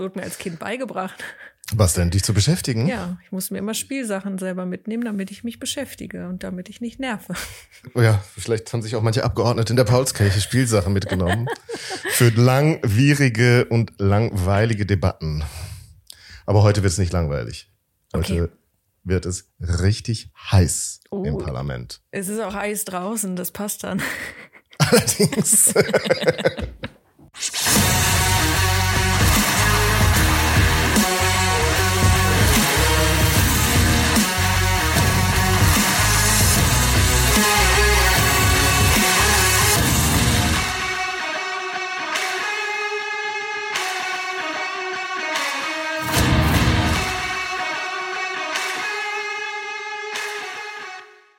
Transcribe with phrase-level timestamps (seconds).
[0.00, 1.22] wurde mir als Kind beigebracht.
[1.74, 2.86] Was denn, dich zu beschäftigen?
[2.86, 6.80] Ja, ich muss mir immer Spielsachen selber mitnehmen, damit ich mich beschäftige und damit ich
[6.80, 7.34] nicht nerve.
[7.94, 11.46] Oh ja, vielleicht haben sich auch manche Abgeordnete in der Paulskirche Spielsachen mitgenommen.
[12.10, 15.44] für langwierige und langweilige Debatten.
[16.46, 17.70] Aber heute wird es nicht langweilig.
[18.16, 18.52] Heute Okay.
[19.04, 21.22] wird es richtig heiß Oh.
[21.24, 22.00] im Parlament.
[22.10, 24.00] Es ist auch heiß draußen, das passt dann.
[24.78, 25.74] Allerdings.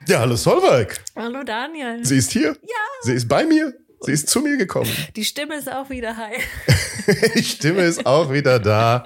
[0.09, 0.99] Ja, hallo Solveig.
[1.16, 2.04] Hallo Daniel.
[2.04, 2.58] Sie ist hier.
[2.63, 2.84] Ja.
[3.04, 3.76] Sie ist bei mir.
[4.02, 4.90] Sie ist zu mir gekommen.
[5.16, 6.40] Die Stimme ist auch wieder heil.
[7.36, 9.03] Die Stimme ist auch wieder da.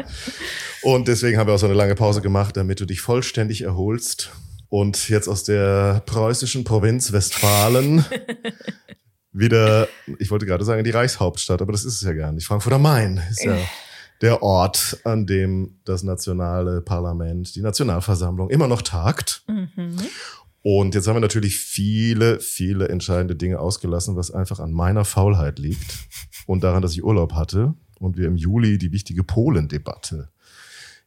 [0.82, 4.32] Und deswegen haben wir auch so eine lange Pause gemacht, damit du dich vollständig erholst
[4.70, 8.06] und jetzt aus der preußischen Provinz Westfalen
[9.34, 9.90] wieder,
[10.20, 12.48] ich wollte gerade sagen, die Reichshauptstadt, aber das ist es ja gar nicht.
[12.48, 13.58] Frankfurt am Main ist ja
[14.22, 19.44] der Ort, an dem das nationale Parlament, die Nationalversammlung immer noch tagt.
[20.64, 25.60] Und jetzt haben wir natürlich viele, viele entscheidende Dinge ausgelassen, was einfach an meiner Faulheit
[25.60, 26.08] liegt
[26.48, 30.30] und daran, dass ich Urlaub hatte und wir im Juli die wichtige Polen-Debatte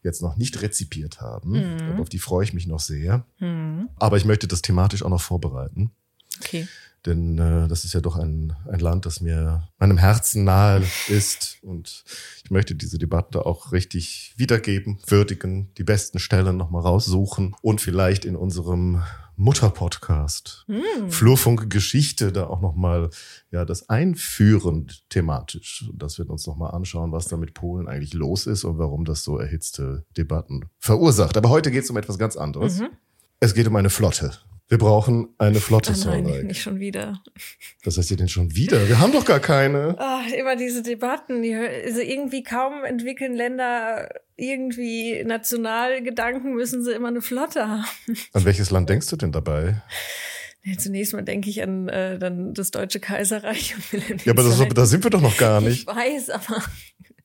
[0.02, 1.52] jetzt noch nicht rezipiert haben.
[1.52, 2.00] Mhm.
[2.00, 3.24] Auf die freue ich mich noch sehr.
[3.38, 3.88] Hm.
[3.96, 5.90] Aber ich möchte das thematisch auch noch vorbereiten.
[6.38, 6.68] Okay.
[7.06, 11.58] Denn äh, das ist ja doch ein, ein Land, das mir meinem Herzen nahe ist.
[11.62, 12.04] Und
[12.44, 18.24] ich möchte diese Debatte auch richtig wiedergeben, würdigen, die besten Stellen nochmal raussuchen und vielleicht
[18.24, 19.02] in unserem
[19.36, 21.10] Mutter-Podcast Hm.
[21.10, 23.10] Flurfunk Geschichte da auch nochmal
[23.50, 25.90] ja, das einführen thematisch.
[25.94, 29.24] Das wird uns nochmal anschauen, was da mit Polen eigentlich los ist und warum das
[29.24, 31.36] so erhitzte Debatten verursacht.
[31.36, 32.80] Aber heute geht es um etwas ganz anderes.
[32.80, 32.88] Mhm.
[33.40, 34.32] Es geht um eine Flotte.
[34.68, 36.44] Wir brauchen eine Flotte, Ah, nein, Solveig.
[36.44, 37.22] nicht schon wieder.
[37.84, 38.88] Was heißt ihr denn schon wieder?
[38.88, 39.94] Wir haben doch gar keine.
[39.98, 41.42] Ah, immer diese Debatten.
[41.42, 47.84] Die, also irgendwie kaum entwickeln Länder irgendwie Nationalgedanken, müssen sie immer eine Flotte haben.
[48.32, 49.82] An welches Land denkst du denn dabei?
[50.64, 54.42] Ja, zunächst mal denke ich an äh, dann das Deutsche Kaiserreich und Wilhelm Ja, aber
[54.42, 55.86] das, da sind wir doch noch gar Ich nicht.
[55.86, 56.60] weiß, aber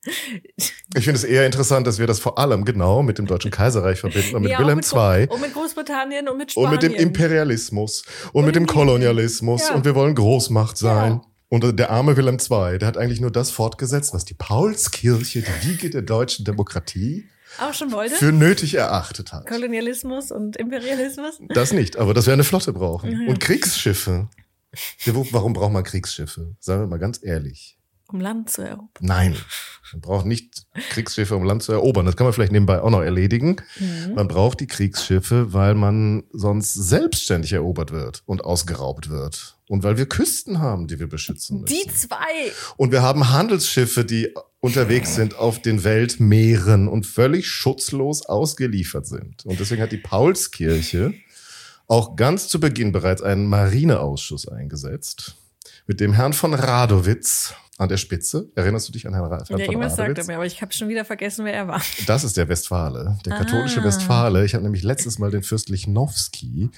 [0.04, 4.00] Ich finde es eher interessant, dass wir das vor allem genau mit dem Deutschen Kaiserreich
[4.00, 5.28] verbinden und mit Ja, Wilhelm mit, II.
[5.28, 6.68] Und mit Großbritannien und mit Spanien.
[6.68, 9.74] Und mit dem Imperialismus und, mit dem Kolonialismus Ja.
[9.74, 11.12] und wir wollen Großmacht sein.
[11.12, 11.22] Ja.
[11.48, 15.68] Und der arme Wilhelm II, der hat eigentlich nur das fortgesetzt, was die Paulskirche, die
[15.68, 17.28] Wiege der deutschen Demokratie,
[17.60, 18.14] Auch schon wollte.
[18.14, 19.46] für nötig erachtet hat.
[19.46, 21.38] Kolonialismus und Imperialismus.
[21.50, 23.10] Das nicht, aber dass wir eine Flotte brauchen.
[23.24, 23.28] Mhm.
[23.28, 24.28] Und Kriegsschiffe.
[25.04, 26.56] Warum braucht man Kriegsschiffe?
[26.58, 27.78] Sagen wir mal ganz ehrlich.
[28.12, 28.90] Um Land zu erobern.
[29.00, 29.36] Nein,
[29.92, 32.06] man braucht nicht Kriegsschiffe, um Land zu erobern.
[32.06, 33.56] Das kann man vielleicht nebenbei auch noch erledigen.
[33.78, 34.14] Mhm.
[34.14, 39.56] Man braucht die Kriegsschiffe, weil man sonst selbstständig erobert wird und ausgeraubt wird.
[39.68, 41.74] Und weil wir Küsten haben, die wir beschützen müssen.
[41.74, 42.52] Die zwei.
[42.76, 49.44] Und wir haben Handelsschiffe, die unterwegs sind auf den Weltmeeren und völlig schutzlos ausgeliefert sind.
[49.44, 51.14] Und deswegen hat die Paulskirche
[51.88, 55.36] auch ganz zu Beginn bereits einen Marineausschuss eingesetzt.
[55.86, 58.48] Mit dem Herrn von Radowitz an der Spitze.
[58.54, 60.72] Erinnerst du dich an Herrn, Ra Herrn Ja, irgendwas sagt er mir, aber ich habe
[60.72, 61.82] schon wieder vergessen, wer er war.
[62.06, 63.84] Das ist der Westfale, der katholische Ah.
[63.84, 64.44] Westfale.
[64.44, 66.70] Ich habe nämlich letztes Mal den Fürst Lichnowsky.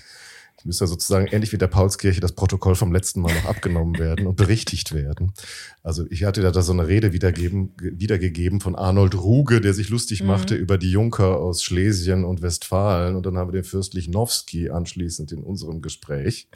[0.58, 3.98] Ich müsste ja sozusagen ähnlich wie der Paulskirche das Protokoll vom letzten Mal noch abgenommen
[3.98, 5.34] werden und berichtigt werden.
[5.82, 10.22] Also ich hatte da so eine Rede wiedergeben, wiedergegeben von Arnold Ruge, der sich lustig
[10.22, 10.28] Mhm.
[10.28, 13.14] machte über die Junker aus Schlesien und Westfalen.
[13.16, 16.48] Und dann haben wir den Fürst Lichnowsky anschließend in unserem Gespräch.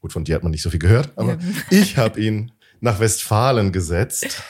[0.00, 1.38] Gut, von dir hat man nicht so viel gehört, aber Ja.
[1.70, 4.42] ich habe ihn nach Westfalen gesetzt,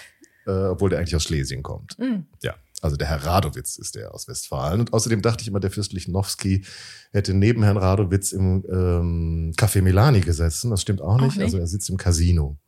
[0.47, 1.99] äh, obwohl der eigentlich aus Schlesien kommt.
[1.99, 2.27] Mhm.
[2.43, 4.81] Ja, also der Herr Radowitz ist der aus Westfalen.
[4.81, 6.65] Und außerdem dachte ich immer, der Fürst Lichnowsky
[7.13, 10.71] hätte neben Herrn Radowitz im ähm, Café Milani gesessen.
[10.71, 11.37] Das stimmt auch nicht.
[11.37, 11.45] nicht?
[11.45, 12.59] Also er sitzt im Casino.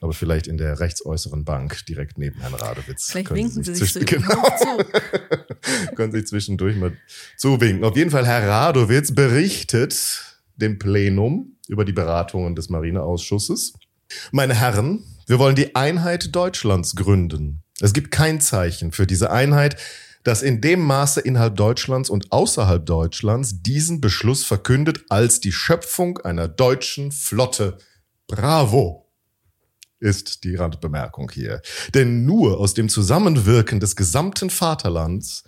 [0.00, 3.10] Aber vielleicht in der rechtsäußeren Bank direkt neben Herrn Radowitz.
[3.10, 5.94] Vielleicht winken sie sich so zwischen- genau, zu.
[5.94, 6.92] können sich zwischendurch mal
[7.36, 7.84] zuwinken.
[7.84, 10.24] Auf jeden Fall, Herr Radowitz berichtet
[10.56, 13.74] dem Plenum über die Beratungen des Marineausschusses.
[14.32, 17.62] Meine Herren, wir wollen die Einheit Deutschlands gründen.
[17.80, 19.76] Es gibt kein Zeichen für diese Einheit,
[20.22, 26.18] das in dem Maße innerhalb Deutschlands und außerhalb Deutschlands diesen Beschluss verkündet als die Schöpfung
[26.18, 27.78] einer deutschen Flotte.
[28.26, 29.06] Bravo!
[30.00, 31.60] ist die Randbemerkung hier.
[31.94, 35.44] Denn nur aus dem Zusammenwirken des gesamten Vaterlands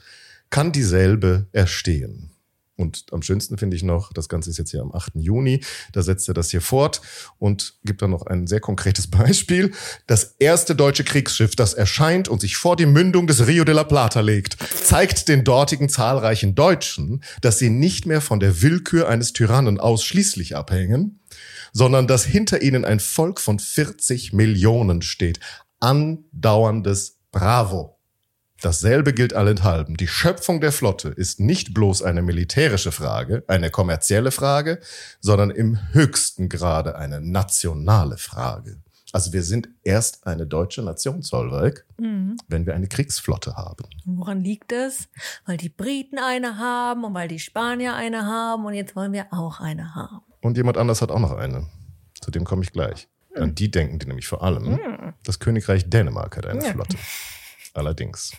[0.50, 2.31] kann dieselbe erstehen.
[2.76, 5.12] Und am schönsten finde ich noch, das Ganze ist jetzt hier am 8.
[5.16, 7.02] Juni, da setzt er das hier fort
[7.38, 9.72] und gibt dann noch ein sehr konkretes Beispiel.
[10.06, 13.84] Das erste deutsche Kriegsschiff, das erscheint und sich vor die Mündung des Rio de la
[13.84, 19.34] Plata legt, zeigt den dortigen zahlreichen Deutschen, dass sie nicht mehr von der Willkür eines
[19.34, 21.20] Tyrannen ausschließlich abhängen,
[21.72, 25.40] sondern dass hinter ihnen ein Volk von 40 Millionen steht.
[25.78, 27.91] Andauerndes Bravo.
[28.62, 29.96] Dasselbe gilt allenthalben.
[29.96, 34.78] Die Schöpfung der Flotte ist nicht bloß eine militärische Frage, eine kommerzielle Frage,
[35.20, 38.78] sondern im höchsten Grade eine nationale Frage.
[39.12, 42.36] Also wir sind erst eine deutsche Nation, Zollweg, mhm.
[42.46, 43.84] wenn wir eine Kriegsflotte haben.
[44.06, 45.08] Woran liegt das?
[45.44, 49.26] Weil die Briten eine haben und weil die Spanier eine haben und jetzt wollen wir
[49.32, 50.22] auch eine haben.
[50.40, 51.66] Und jemand anders hat auch noch eine.
[52.20, 53.08] Zu dem komme ich gleich.
[53.34, 53.42] Mhm.
[53.42, 54.72] An die denken die nämlich vor allem.
[54.72, 55.14] Mhm.
[55.24, 56.72] Das Königreich Dänemark hat eine ja.
[56.72, 56.96] Flotte.
[57.74, 58.32] Allerdings.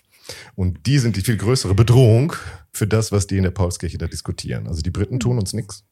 [0.55, 2.33] Und die sind die viel größere Bedrohung
[2.71, 4.67] für das, was die in der Paulskirche da diskutieren.
[4.67, 5.85] Also die Briten tun uns nichts.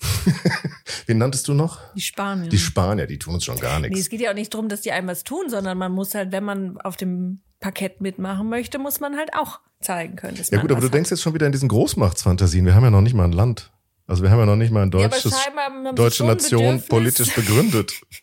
[1.06, 1.80] Wen nanntest du noch?
[1.94, 2.48] Die Spanier.
[2.48, 3.94] Die Spanier, die tun uns schon gar nichts.
[3.94, 6.14] Nee, es geht ja auch nicht darum, dass die einem was tun, sondern man muss
[6.14, 10.36] halt, wenn man auf dem Parkett mitmachen möchte, muss man halt auch zeigen können.
[10.36, 10.94] ja gut, aber du hat.
[10.94, 12.66] denkst jetzt schon wieder in diesen Großmachtsfantasien.
[12.66, 13.70] Wir haben ja noch nicht mal ein Land.
[14.06, 17.94] Also wir haben ja noch nicht mal ein deutsches, ja, deutsche Nation politisch begründet.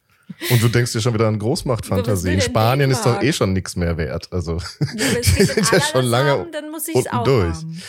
[0.49, 2.41] Und du denkst dir schon wieder an Großmachtfantasien.
[2.41, 4.27] Spanien ist doch eh schon nichts mehr wert.
[4.31, 7.55] Also die sind ja schon lange haben, dann muss unten auch durch.
[7.55, 7.81] Haben.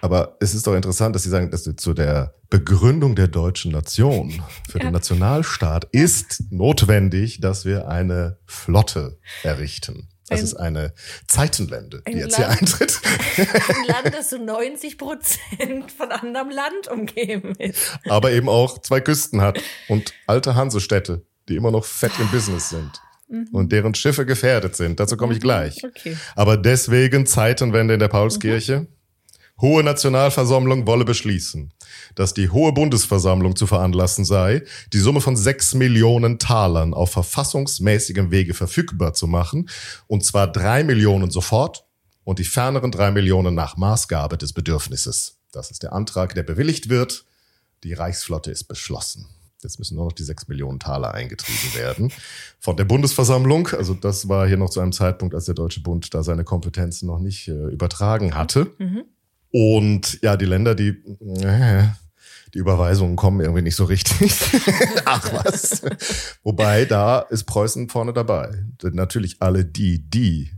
[0.00, 4.42] Aber es ist doch interessant, dass Sie sagen, dass zu der Begründung der deutschen Nation
[4.68, 4.84] für ja.
[4.84, 10.08] den Nationalstaat ist notwendig, dass wir eine Flotte errichten.
[10.28, 10.94] Das ein, ist eine
[11.26, 13.00] Zeitenwende, die jetzt Land, hier eintritt.
[13.38, 17.98] Ein Land, das zu so 90 Prozent von anderem Land umgeben ist.
[18.08, 22.70] Aber eben auch zwei Küsten hat und alte Hansestädte, die immer noch fett im Business
[22.70, 23.00] sind.
[23.28, 23.48] Mhm.
[23.52, 25.00] Und deren Schiffe gefährdet sind.
[25.00, 25.44] Dazu komme ich mhm.
[25.44, 25.82] gleich.
[25.84, 26.16] Okay.
[26.36, 28.80] Aber deswegen Zeitenwende in der Paulskirche.
[28.80, 28.88] Mhm.
[29.60, 31.72] Hohe Nationalversammlung wolle beschließen,
[32.16, 38.32] dass die Hohe Bundesversammlung zu veranlassen sei, die Summe von sechs Millionen Talern auf verfassungsmäßigem
[38.32, 39.68] Wege verfügbar zu machen,
[40.08, 41.86] und zwar drei Millionen sofort
[42.24, 45.36] und die ferneren drei Millionen nach Maßgabe des Bedürfnisses.
[45.52, 47.24] Das ist der Antrag, der bewilligt wird.
[47.84, 49.28] Die Reichsflotte ist beschlossen.
[49.64, 52.12] Jetzt müssen nur noch die sechs Millionen Taler eingetrieben werden.
[52.60, 56.14] Von der Bundesversammlung, also das war hier noch zu einem Zeitpunkt, als der Deutsche Bund
[56.14, 58.70] da seine Kompetenzen noch nicht äh, übertragen hatte.
[58.78, 59.04] Mhm.
[59.50, 60.88] Und ja, die Länder, die,
[61.42, 61.84] äh,
[62.54, 64.32] die Überweisungen kommen irgendwie nicht so richtig.
[65.04, 65.82] Ach was.
[66.42, 68.64] Wobei, da ist Preußen vorne dabei.
[68.82, 70.50] Denn natürlich alle die, die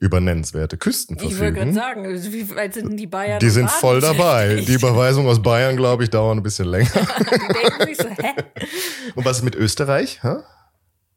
[0.00, 1.34] über nennenswerte Küsten verfügen.
[1.34, 3.38] Ich würde gerade sagen, wie weit sind denn die Bayern?
[3.38, 4.64] Die sind voll dabei.
[4.66, 6.88] Die Überweisungen aus Bayern, glaube ich, dauern ein bisschen länger.
[7.98, 8.08] so?
[9.14, 10.22] Und was ist mit Österreich?
[10.22, 10.36] Hä?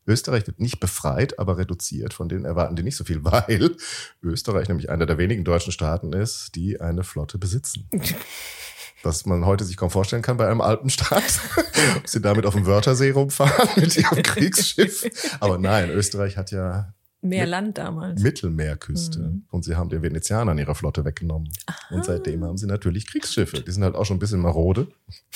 [0.06, 2.14] Österreich wird nicht befreit, aber reduziert.
[2.14, 3.78] Von denen erwarten die nicht so viel, weil
[4.22, 7.88] Österreich nämlich einer der wenigen deutschen Staaten ist, die eine Flotte besitzen.
[9.02, 11.40] Was man heute sich kaum vorstellen kann bei einem Alpenstaat.
[11.96, 15.06] Ob sie damit auf dem Wörthersee rumfahren mit ihrem Kriegsschiff.
[15.40, 16.93] Aber nein, Österreich hat ja
[17.24, 18.22] Mehr Land damals.
[18.22, 19.20] Mittelmeerküste.
[19.20, 19.46] Mhm.
[19.50, 21.50] Und sie haben den Venezianern ihre Flotte weggenommen.
[21.66, 21.96] Aha.
[21.96, 23.62] Und seitdem haben sie natürlich Kriegsschiffe.
[23.62, 24.88] Die sind halt auch schon ein bisschen marode.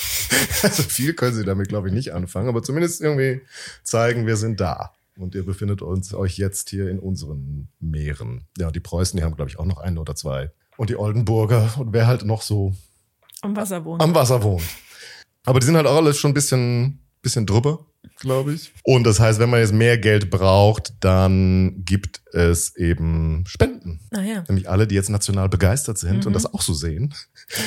[0.62, 2.48] also viel können sie damit, glaube ich, nicht anfangen.
[2.48, 3.40] Aber zumindest irgendwie
[3.82, 4.92] zeigen, wir sind da.
[5.16, 8.44] Und ihr befindet uns, euch jetzt hier in unseren Meeren.
[8.58, 10.52] Ja, die Preußen, die haben, glaube ich, auch noch einen oder zwei.
[10.76, 12.74] Und die Oldenburger und wer halt noch so
[13.40, 14.02] am Wasser wohnt.
[14.02, 14.62] Am Wasser wohnt.
[15.44, 17.86] Aber die sind halt auch alles schon ein bisschen, bisschen drüber
[18.18, 18.72] glaube ich.
[18.82, 24.00] Und das heißt, wenn man jetzt mehr Geld braucht, dann gibt es eben Spenden.
[24.10, 24.44] Ah, ja.
[24.48, 26.28] Nämlich alle, die jetzt national begeistert sind mhm.
[26.28, 27.14] und das auch so sehen.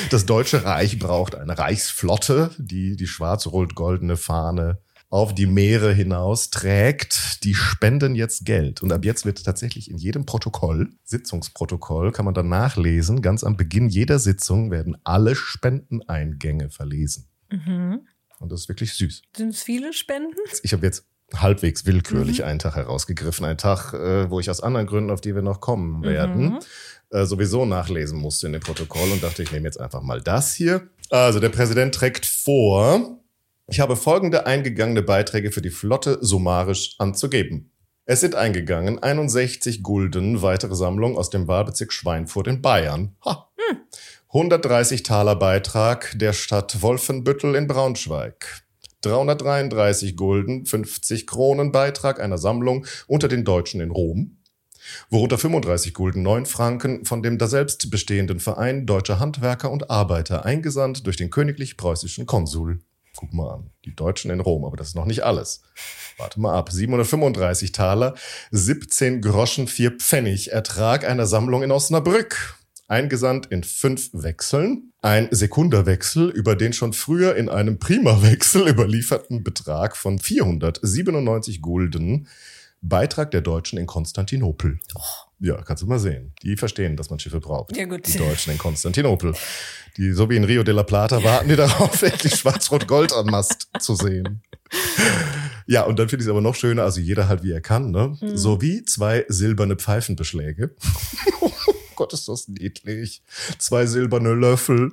[0.09, 7.43] Das Deutsche Reich braucht eine Reichsflotte, die die schwarz-rot-goldene Fahne auf die Meere hinaus trägt,
[7.43, 8.81] die spenden jetzt Geld.
[8.81, 13.57] Und ab jetzt wird tatsächlich in jedem Protokoll, Sitzungsprotokoll, kann man dann nachlesen, ganz am
[13.57, 17.27] Beginn jeder Sitzung werden alle Spendeneingänge verlesen.
[17.51, 18.07] Mhm.
[18.41, 19.21] Und das ist wirklich süß.
[19.37, 20.35] Sind es viele Spenden?
[20.63, 22.45] Ich habe jetzt halbwegs willkürlich mhm.
[22.45, 23.45] einen Tag herausgegriffen.
[23.45, 26.59] Einen Tag, äh, wo ich aus anderen Gründen, auf die wir noch kommen werden, mhm.
[27.11, 30.53] äh, sowieso nachlesen musste in dem Protokoll und dachte, ich nehme jetzt einfach mal das
[30.53, 30.87] hier.
[31.09, 33.19] Also der Präsident trägt vor,
[33.67, 37.71] ich habe folgende eingegangene Beiträge für die Flotte summarisch anzugeben.
[38.05, 43.15] Es sind eingegangen 61 Gulden weitere Sammlung aus dem Wahlbezirk Schweinfurt in Bayern.
[43.23, 43.49] Ha.
[43.55, 43.77] Hm.
[44.33, 48.63] 130 Taler Beitrag der Stadt Wolfenbüttel in Braunschweig.
[49.01, 54.37] 333 Gulden, 50 Kronen Beitrag einer Sammlung unter den Deutschen in Rom.
[55.09, 61.05] Worunter 35 Gulden, 9 Franken von dem daselbst bestehenden Verein Deutscher Handwerker und Arbeiter eingesandt
[61.05, 62.79] durch den königlich-preußischen Konsul.
[63.17, 65.61] Guck mal an, die Deutschen in Rom, aber das ist noch nicht alles.
[66.17, 66.71] Warte mal ab.
[66.71, 68.15] 735 Taler,
[68.51, 72.60] 17 Groschen, 4 Pfennig Ertrag einer Sammlung in Osnabrück.
[72.91, 74.91] Eingesandt in fünf Wechseln.
[75.01, 82.27] Ein Sekunderwechsel über den schon früher in einem Primawechsel überlieferten Betrag von 497 Gulden.
[82.83, 84.79] Beitrag der Deutschen in Konstantinopel.
[85.39, 86.33] Ja, kannst du mal sehen.
[86.43, 87.77] Die verstehen, dass man Schiffe braucht.
[87.77, 88.07] Ja, gut.
[88.07, 89.33] Die Deutschen in Konstantinopel.
[89.97, 93.69] Die, so wie in Rio de la Plata, warten die darauf, endlich Schwarz-Rot-Gold an Mast
[93.79, 94.41] zu sehen.
[95.67, 97.91] Ja, und dann finde ich es aber noch schöner, also jeder halt wie er kann,
[97.91, 98.17] ne?
[98.19, 98.37] Mhm.
[98.37, 100.75] Sowie zwei silberne Pfeifenbeschläge.
[102.01, 103.21] Gott, ist das niedlich.
[103.59, 104.91] Zwei silberne Löffel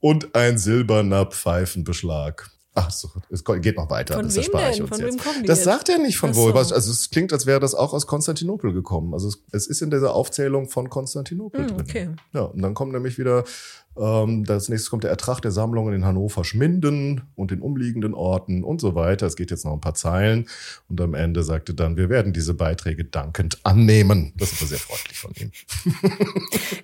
[0.00, 2.50] und ein silberner Pfeifenbeschlag.
[2.74, 4.14] Ach so, es geht noch weiter.
[4.14, 4.84] Von das wem erspare ich denn?
[4.84, 5.14] uns Von jetzt.
[5.14, 5.64] wem kommen die Das jetzt?
[5.64, 6.48] sagt er nicht von wo.
[6.52, 6.54] so.
[6.54, 9.14] Also es klingt, als wäre das auch aus Konstantinopel gekommen.
[9.14, 11.80] Also es, es ist in dieser Aufzählung von Konstantinopel Hm, drin.
[11.80, 12.10] okay.
[12.34, 13.42] Ja, und dann kommt nämlich wieder,
[13.98, 18.64] ähm, das nächste kommt der Ertrag der Sammlungen in Hannover, Schminden und den umliegenden Orten
[18.64, 19.26] und so weiter.
[19.26, 20.46] Es geht jetzt noch ein paar Zeilen
[20.88, 24.32] und am Ende sagte dann, wir werden diese Beiträge dankend annehmen.
[24.36, 25.50] Das ist aber sehr freundlich von ihm.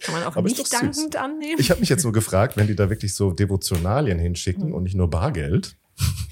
[0.00, 0.80] Kann man auch Aber nicht doch süß.
[0.80, 1.56] dankend annehmen?
[1.58, 4.96] Ich habe mich jetzt so gefragt, wenn die da wirklich so Devotionalien hinschicken und nicht
[4.96, 5.76] nur Bargeld,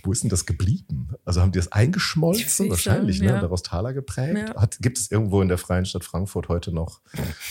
[0.02, 1.10] wo ist denn das geblieben?
[1.24, 2.70] Also haben die das eingeschmolzen?
[2.70, 3.34] Wahrscheinlich, nicht, ne?
[3.34, 3.40] ja.
[3.40, 4.36] Daraus Taler geprägt.
[4.36, 4.60] Ja.
[4.60, 7.00] Hat, gibt es irgendwo in der Freien Stadt Frankfurt heute noch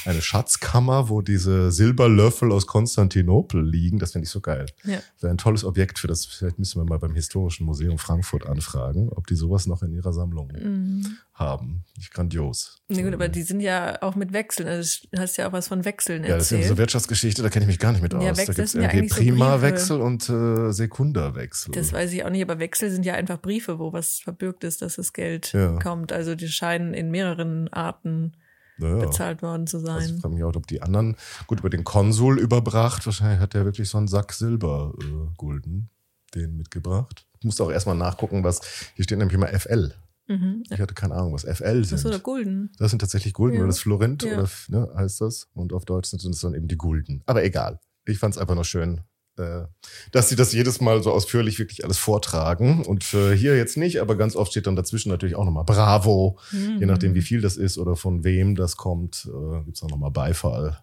[0.06, 4.00] eine Schatzkammer, wo diese Silberlöffel aus Konstantinopel liegen?
[4.00, 4.65] Das finde ich so geil.
[4.84, 5.00] Ja.
[5.20, 6.25] Wäre ein tolles Objekt für das.
[6.25, 10.13] Vielleicht müssen wir mal beim Historischen Museum Frankfurt anfragen, ob die sowas noch in ihrer
[10.13, 11.18] Sammlung Mhm.
[11.41, 11.83] Haben.
[11.98, 12.81] Nicht grandios.
[12.88, 14.69] Nee, gut, aber die sind ja auch mit Wechseln.
[14.69, 16.69] Also du hast ja auch was von Wechseln Ja, das ist erzählt.
[16.69, 18.24] so Wirtschaftsgesgeschichte, da kenne ich mich gar nicht mit aus.
[18.24, 19.21] Ja, da Wechsel gibt es ja irgendwie eigentlich so.
[19.21, 21.74] Primawechsel und äh, Sekunderwechsel.
[21.74, 24.81] das weiß ich auch nicht, aber Wechsel sind ja einfach Briefe, wo was verbürgt ist,
[24.81, 25.77] dass das Geld Ja.
[25.79, 26.13] kommt.
[26.13, 28.38] Also die scheinen in mehreren Arten
[28.77, 29.05] naja.
[29.05, 30.19] bezahlt worden zu Also ich sein.
[30.21, 31.17] frage mich auch, ob die anderen,
[31.48, 35.89] gut, über den Konsul überbracht, wahrscheinlich hat der wirklich so einen Sack Silbergulden äh, Gulden
[36.36, 37.25] den mitgebracht.
[37.39, 38.62] Ich musste auch erstmal nachgucken, was,
[38.95, 39.93] hier steht nämlich immer FL.
[40.31, 40.63] Mhm.
[40.69, 42.23] Ich hatte keine Ahnung, was FL Das ist oder sind.
[42.23, 42.71] Gulden.
[42.77, 43.61] Das sind tatsächlich Gulden, Ja.
[43.61, 44.33] oder das Florint, Ja.
[44.39, 45.47] oder ne, heißt das.
[45.53, 47.21] Und auf Deutsch sind es dann eben die Gulden.
[47.25, 47.79] Aber egal.
[48.05, 49.01] Ich fand es einfach nur schön,
[49.38, 49.63] äh,
[50.11, 52.83] dass sie das jedes Mal so ausführlich wirklich alles vortragen.
[52.85, 56.38] Und äh, hier jetzt nicht, aber ganz oft steht dann dazwischen natürlich auch nochmal Bravo.
[56.51, 56.77] Mhm.
[56.79, 59.89] Je nachdem, wie viel das ist oder von wem das kommt, äh, gibt es auch
[59.89, 60.79] nochmal Beifall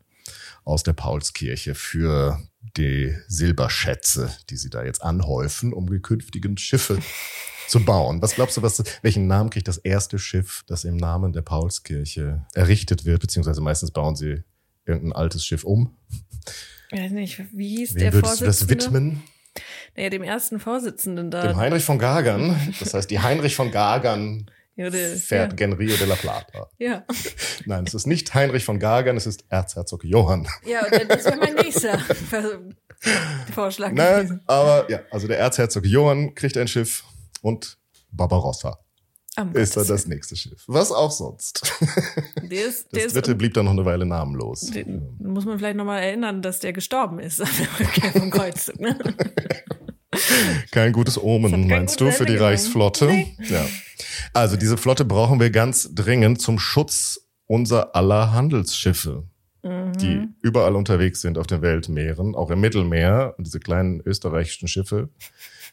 [0.64, 2.38] aus der Paulskirche für
[2.76, 6.99] die Silberschätze, die sie da jetzt anhäufen, um die künftigen Schiffe
[7.69, 8.21] zu bauen.
[8.23, 12.45] Was glaubst du, was, welchen Namen kriegt das erste Schiff, das im Namen der Paulskirche
[12.55, 13.21] errichtet wird?
[13.21, 14.43] Beziehungsweise meistens bauen sie
[14.87, 15.97] irgendein altes Schiff um.
[16.91, 18.85] Ich weiß nicht, wie hieß Wem der würdest du das Vorsitzende?
[18.85, 19.23] widmen?
[19.97, 21.47] Naja, dem ersten Vorsitzenden da.
[21.47, 22.57] Dem Heinrich von Gagern.
[22.81, 26.69] Das heißt, die Heinrich von Gagern Ja, der- fährt gen Rio de la Plata.
[26.79, 27.05] Ja,
[27.67, 30.47] Nein, es ist nicht Heinrich von Gagern, es ist Erzherzog Johann.
[30.65, 31.99] ja, ja das wäre mein nächster
[33.55, 34.03] Vorschlag Ne?
[34.17, 34.41] gewesen.
[34.47, 37.05] Aber ja, also der Erzherzog Johann kriegt ein Schiff
[37.42, 37.78] und
[38.11, 38.78] Barbarossa
[39.37, 40.64] Am ist dann das nächste Schiff.
[40.66, 41.62] Was auch sonst.
[42.42, 44.62] Der Das ist dritte blieb dann noch eine Weile namenlos.
[44.71, 48.80] Den muss man vielleicht nochmal erinnern, dass der gestorben ist an der Rückkehr vom Kreuzzug.
[48.80, 48.99] Ne?
[50.71, 52.37] Kein gutes Omen, meinst du, für die.
[52.37, 53.07] Reichsflotte?
[53.07, 53.37] Nee.
[53.49, 53.64] Ja.
[54.33, 59.25] Also diese Flotte brauchen wir ganz dringend zum Schutz unser aller Handelsschiffe,
[59.62, 59.92] Mhm.
[59.99, 63.35] die überall unterwegs sind auf den Weltmeeren, auch im Mittelmeer.
[63.37, 65.09] Und diese kleinen österreichischen Schiffe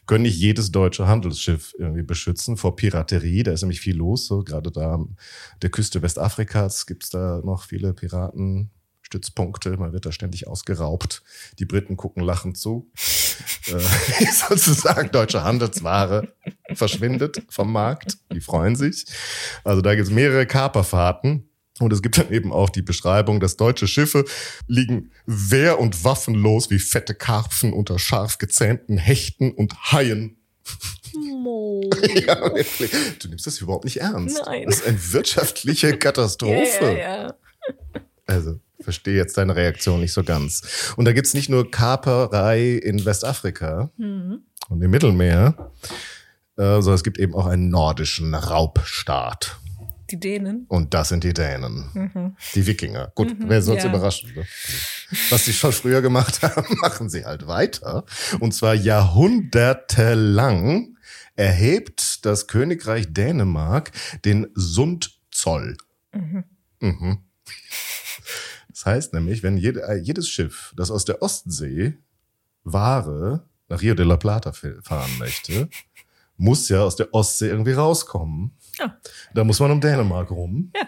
[0.06, 3.42] können nicht jedes deutsche Handelsschiff irgendwie beschützen vor Piraterie.
[3.42, 4.26] Da ist nämlich viel los.
[4.26, 5.16] So gerade da an
[5.62, 9.76] der Küste Westafrikas gibt's da noch viele Piratenstützpunkte.
[9.76, 11.22] Man wird da ständig ausgeraubt.
[11.58, 12.90] Die Briten gucken lachend zu.
[13.66, 16.28] äh, sozusagen deutsche Handelsware
[16.74, 18.18] verschwindet vom Markt.
[18.32, 19.06] Die freuen sich.
[19.64, 21.48] Also da gibt's mehrere Kaperfahrten.
[21.78, 24.24] Und es gibt dann eben auch die Beschreibung, dass deutsche Schiffe
[24.66, 30.36] liegen wehr- und waffenlos wie fette Karpfen unter scharf gezähmten Hechten und Haien.
[31.42, 31.82] Mo.
[32.26, 32.90] Ja, wirklich.
[33.20, 34.40] Du nimmst das überhaupt nicht ernst.
[34.46, 34.64] Nein.
[34.66, 36.98] Das ist eine wirtschaftliche Ja, Katastrophe.
[36.98, 37.34] ja, ja.
[38.26, 40.92] Also, verstehe jetzt deine Reaktion nicht so ganz.
[40.96, 44.40] Und da gibt's nicht nur Kaperei in Westafrika Mhm.
[44.68, 45.70] und im Mittelmeer,
[46.56, 49.58] äh, sondern es gibt eben auch einen nordischen Raubstaat.
[50.10, 50.66] Die Dänen.
[50.68, 51.90] Und das sind die Dänen.
[51.94, 52.36] Mhm.
[52.54, 53.12] Die Wikinger.
[53.14, 53.90] Gut, wer soll uns ja.
[53.90, 54.32] überraschen?
[54.34, 54.46] Ne?
[55.30, 58.04] Was sie schon früher gemacht haben, machen sie halt weiter.
[58.40, 60.96] Und zwar jahrhundertelang
[61.34, 63.92] erhebt das Königreich Dänemark
[64.24, 65.76] den Sundzoll.
[66.12, 66.44] Mhm.
[66.80, 67.18] Mhm.
[68.68, 71.94] Das heißt nämlich, wenn jede, äh, jedes Schiff, das aus der Ostsee
[72.64, 75.68] Ware nach Rio de la Plata fahren möchte,
[76.36, 78.56] muss ja aus der Ostsee irgendwie rauskommen.
[78.78, 78.96] Ja.
[79.34, 80.86] Da muss man um Dänemark rum, Ja.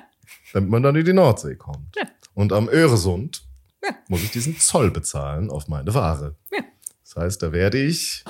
[0.52, 1.96] damit man dann in die Nordsee kommt.
[1.96, 2.04] Ja.
[2.34, 3.42] Und am Öresund
[4.08, 6.36] muss ich diesen Zoll bezahlen auf meine Ware.
[7.04, 8.24] Das heißt, da werde ich,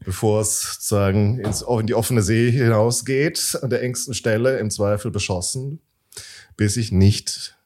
[0.00, 5.10] bevor es sozusagen ins, in die offene See hinausgeht, an der engsten Stelle im Zweifel
[5.10, 5.80] beschossen,
[6.56, 7.56] bis ich nicht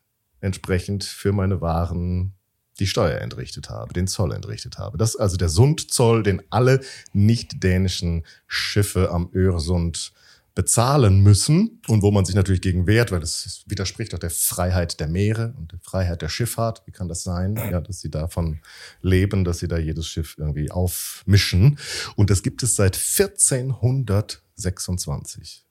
[0.41, 2.35] entsprechend für meine Waren
[2.79, 4.99] die Steuer entrichtet habe, den Zoll entrichtet habe.
[4.99, 6.81] Das ist also der Sundzoll, den alle
[7.13, 10.13] nicht dänischen Schiffe am Öresund
[10.55, 15.01] bezahlen müssen und wo man sich natürlich gegen wehrt, weil das widerspricht auch der Freiheit
[15.01, 16.83] der Meere und der Freiheit der Schifffahrt.
[16.87, 17.57] Wie kann das sein?
[17.57, 18.61] Ja, dass sie davon
[19.01, 21.79] leben, dass sie da jedes Schiff irgendwie aufmischen.
[22.17, 25.65] Und das gibt es seit 1426.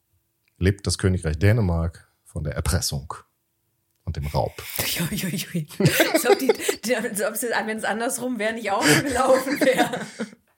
[0.58, 3.14] Lebt das Königreich Dänemark von der Erpressung
[4.12, 4.62] und dem Raub.
[5.12, 5.68] Uiuiui.
[6.14, 6.52] Als ob, die,
[6.96, 10.02] als ob es, wenn es andersrum wäre, nicht auch gelaufen wäre.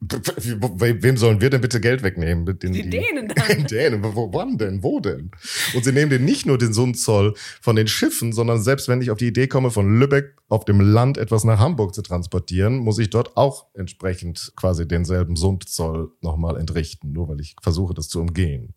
[0.10, 2.46] Wem sollen wir denn bitte Geld wegnehmen?
[2.46, 3.58] Den, Die Dänen dann.
[3.58, 4.84] Die Dänen, wo, wann denn?
[4.84, 5.32] Wo denn?
[5.74, 9.12] Und sie nehmen den nicht nur den Sundzoll von den Schiffen, sondern selbst wenn ich
[9.12, 13.00] auf die Idee komme, von Lübeck auf dem Land etwas nach Hamburg zu transportieren, muss
[13.00, 18.22] ich dort auch entsprechend quasi denselben Sundzoll nochmal entrichten, nur weil ich versuche, das zu
[18.22, 18.74] umgehen.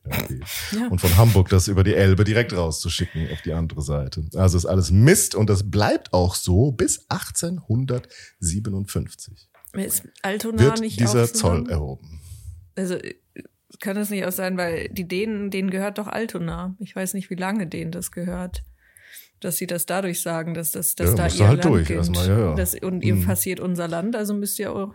[0.72, 0.88] Ja.
[0.88, 4.24] Und von Hamburg das über die Elbe direkt rauszuschicken auf die andere Seite.
[4.34, 9.48] Also ist alles Mist und das bleibt auch so bis 1857
[9.84, 12.20] Ist Altona wird nicht dieser so Zoll erhoben.
[12.76, 12.96] Also
[13.80, 16.74] kann das nicht auch sein, weil die Dänen, denen gehört doch Altona.
[16.78, 18.62] Ich weiß nicht, wie lange denen das gehört.
[19.40, 21.98] Dass sie das dadurch sagen, dass das dass Ja, da ihr halt Land durch gilt.
[21.98, 22.54] erstmal, ja, ja.
[22.54, 23.26] Das, und ihr Mhm.
[23.26, 24.94] passiert unser Land, also müsst ihr auch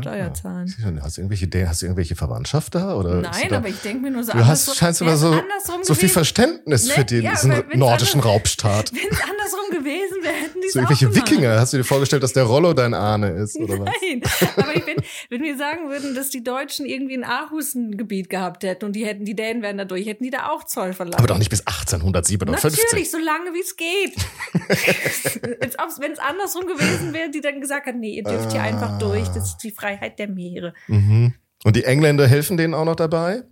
[0.00, 0.66] Steuer zahlen.
[0.66, 2.94] Sicher, Hast du irgendwelche, hast du irgendwelche Verwandtschaft da?
[2.94, 5.34] Oder Nein, da, aber ich denke mir nur so du hast, scheinst immer so,
[5.82, 6.92] so viel Verständnis Ne?
[6.94, 8.92] für den, Ja, diesen nordischen anders- Raubstaat.
[8.92, 11.14] Wenn es andersrum gewesen wäre, hätten die So irgendwelche.
[11.14, 11.58] Wikinger.
[11.60, 13.88] Hast du dir vorgestellt, dass der Rollo dein Ahne ist, oder was?
[14.02, 14.22] Nein,
[14.56, 14.96] aber ich bin,
[15.30, 18.92] wenn wir sagen würden, dass die Deutschen irgendwie ein Aarhus ein Gebiet gehabt hätten und
[18.92, 21.18] die hätten, die Dänen wären da durch, hätten die da auch Zoll verlangt.
[21.18, 22.84] Aber doch nicht bis 1857.
[22.84, 24.14] Natürlich, so lange wie es geht.
[26.00, 29.26] Wenn es andersrum gewesen wäre, die dann gesagt hat, nee, ihr dürft hier einfach durch,
[29.28, 30.72] das ist die Freiheit der Meere.
[30.86, 31.34] Mhm.
[31.64, 33.42] Und die Engländer helfen denen auch noch dabei?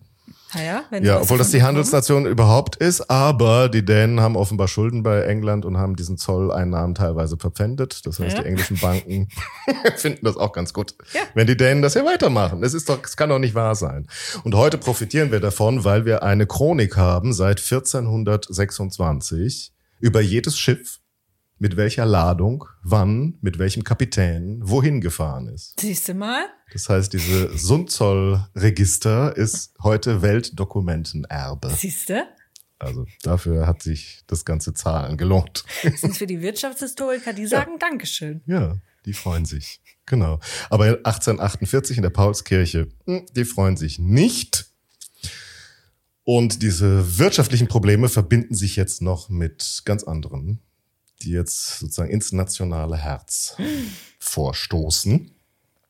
[0.54, 5.02] Naja, wenn Ja, obwohl das die Handelsnation überhaupt ist, aber die Dänen haben offenbar Schulden
[5.02, 8.06] bei England und haben diesen Zolleinnahmen teilweise verpfändet.
[8.06, 8.42] Das heißt, Ja.
[8.42, 9.28] die englischen Banken
[9.96, 11.20] finden das auch ganz gut, Ja.
[11.34, 12.62] wenn die Dänen das ja weitermachen.
[12.62, 14.06] Es ist doch, es kann doch nicht wahr sein.
[14.44, 21.00] Und heute profitieren wir davon, weil wir eine Chronik haben seit 1426 über jedes Schiff,
[21.58, 25.80] mit welcher Ladung, wann, mit welchem Kapitän, wohin gefahren ist.
[25.80, 26.44] Siehst du mal?
[26.72, 31.70] Das heißt, diese Sundzollregister ist heute Weltdokumentenerbe.
[31.70, 32.26] Siehst du?
[32.78, 35.64] Also dafür hat sich das ganze Zahlen gelohnt.
[35.82, 38.42] Das sind für die Wirtschaftshistoriker, die sagen Dankeschön.
[38.46, 39.80] Ja, die freuen sich.
[40.04, 40.40] Genau.
[40.68, 44.66] Aber 1848 in der Paulskirche, hm, die freuen sich nicht.
[46.22, 50.60] Und diese wirtschaftlichen Probleme verbinden sich jetzt noch mit ganz anderen,
[51.22, 53.56] die jetzt sozusagen ins nationale Herz
[54.18, 55.30] vorstoßen.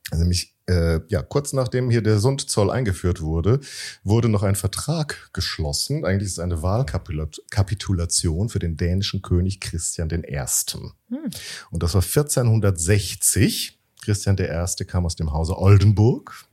[0.09, 3.61] Also Nämlich äh, ja, kurz nachdem hier der Sundzoll eingeführt wurde,
[4.03, 6.03] wurde noch ein Vertrag geschlossen.
[6.05, 10.43] Eigentlich ist es eine Wahlkapitulation für den dänischen König Christian I.
[11.71, 13.79] Und das war 1460.
[14.01, 14.85] Christian I.
[14.85, 16.45] kam aus dem Hause Oldenburg,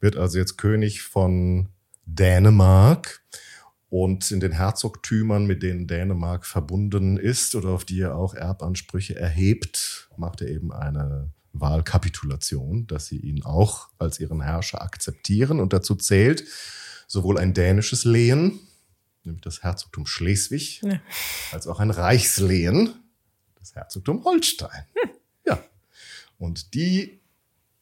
[0.00, 1.68] wird also jetzt König von
[2.04, 3.22] Dänemark.
[3.90, 9.16] Und in den Herzogtümern, mit denen Dänemark verbunden ist oder auf die er auch Erbansprüche
[9.16, 15.58] erhebt, macht er eben eine Wahlkapitulation, dass sie ihn auch als ihren Herrscher akzeptieren.
[15.58, 16.44] Und dazu zählt
[17.06, 18.60] sowohl ein dänisches Lehen,
[19.24, 21.00] nämlich das Herzogtum Schleswig, Ja.
[21.52, 22.94] als auch ein Reichslehen,
[23.58, 24.84] das Herzogtum Holstein.
[25.46, 25.58] Ja.
[26.38, 27.20] Und die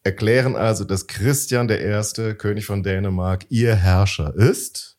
[0.03, 4.96] erklären also, dass Christian I., König von Dänemark, ihr Herrscher ist.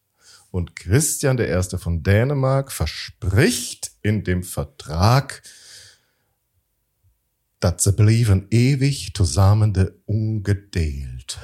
[0.51, 1.79] Und Christian I.
[1.79, 5.43] von Dänemark verspricht in dem Vertrag,
[7.61, 11.39] dass sie blieben ewig zusammen de ungedeelt.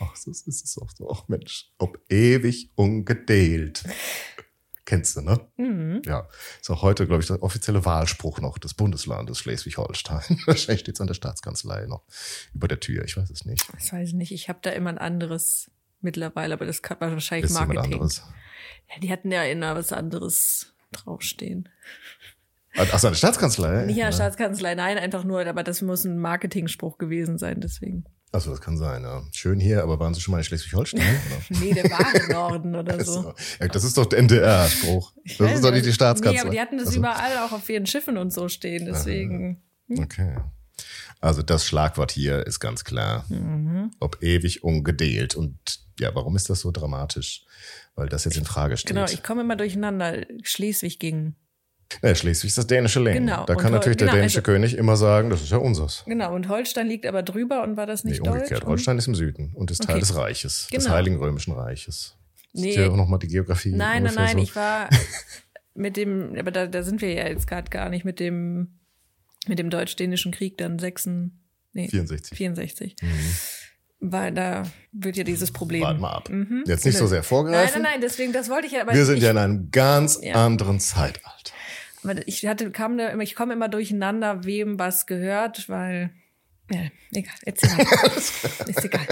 [0.00, 1.10] Ach, das ist es auch so.
[1.10, 3.84] Ach Mensch, ob ewig ungedeelt.
[4.86, 5.38] Kennst du, ne?
[5.56, 6.02] Mhm.
[6.06, 6.26] Ja,
[6.60, 10.40] ist auch heute, glaube ich, der offizielle Wahlspruch noch des Bundeslandes Schleswig-Holstein.
[10.46, 12.02] Wahrscheinlich steht es an der Staatskanzlei noch
[12.54, 13.04] über der Tür.
[13.04, 13.62] Ich weiß es nicht.
[13.74, 14.32] Das weiß ich nicht.
[14.32, 15.70] Ich habe da immer ein anderes
[16.02, 17.94] mittlerweile, aber das kann man wahrscheinlich Ist Marketing.
[17.94, 18.22] anderes.
[18.92, 21.68] Ja, die hatten ja immer was anderes draufstehen.
[22.76, 23.86] Achso, eine Staatskanzlei?
[23.86, 24.12] Nicht ja.
[24.12, 28.04] Staatskanzlei, nein, einfach nur, aber das muss ein Marketingspruch gewesen sein, deswegen.
[28.32, 29.22] Achso, das kann sein, ja.
[29.32, 31.02] Schön hier, aber waren Sie schon mal in Schleswig-Holstein?
[31.48, 33.34] Nee, der wahre Norden oder so.
[33.58, 35.12] Ja, das ist doch der NDR-Spruch.
[35.24, 36.40] Das weiß ist doch nicht die Nee, Staatskanzlei.
[36.42, 39.62] aber die hatten das Also, überall auch auf ihren Schiffen und so stehen, deswegen.
[39.98, 40.36] Okay.
[41.20, 43.24] Also das Schlagwort hier ist ganz klar.
[43.28, 43.90] Mhm.
[43.98, 45.34] Ob ewig ungedeelt.
[45.34, 45.58] Und
[46.00, 47.44] ja, warum ist das so dramatisch?
[47.94, 48.88] Weil das jetzt in Frage steht.
[48.94, 50.24] Genau, ich komme immer durcheinander.
[50.42, 51.34] Schleswig ging.
[52.02, 53.26] Ja, Schleswig ist das dänische Lehen.
[53.26, 55.50] Genau, Da und kann Hol- natürlich der genau, dänische also- König immer sagen, das ist
[55.50, 56.04] ja unseres.
[56.06, 58.62] Genau, und Holstein liegt aber drüber und war das Nee, nicht umgekehrt.
[58.62, 58.66] Deutsch?
[58.66, 60.00] Holstein ist im Süden und ist Teil Okay.
[60.00, 60.94] des Reiches, des Genau.
[60.94, 62.16] Heiligen Römischen Reiches.
[62.52, 62.70] Nee.
[62.70, 63.70] Ist hier auch nochmal die Geografie.
[63.72, 64.42] Nein, nein, nein, so?
[64.42, 64.88] ich war
[65.74, 68.78] mit dem, aber da, da sind wir ja jetzt gerade gar nicht mit dem,
[69.48, 71.06] mit dem deutsch-dänischen Krieg dann 6,
[71.72, 72.36] nee, 64.
[72.38, 72.96] 64.
[74.02, 75.82] Weil da wird ja dieses Problem.
[75.82, 76.28] Warten mal ab.
[76.30, 76.64] Mhm.
[76.66, 77.82] Jetzt nicht so sehr Nein, vorgreifen.
[77.82, 80.18] nein, nein, deswegen, das wollte ich ja, aber Wir sind ich, ja in einem ganz
[80.22, 80.44] Ja.
[80.46, 81.52] anderen Zeitalter.
[82.02, 86.10] aber ich hatte, kam da immer, ich komme immer durcheinander, wem was gehört, weil,
[86.70, 86.80] ja,
[87.12, 87.86] egal, erzähl mal.
[88.68, 89.06] Ist egal.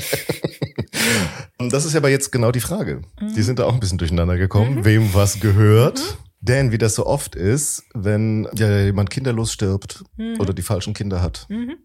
[1.58, 3.02] Und das ist ja aber jetzt genau die Frage.
[3.20, 3.34] Mhm.
[3.34, 6.18] Die sind da auch ein bisschen durcheinander gekommen, wem was gehört.
[6.40, 10.40] Denn wie das so oft ist, wenn ja, jemand kinderlos stirbt Mhm.
[10.40, 11.76] oder die falschen Kinder hat, und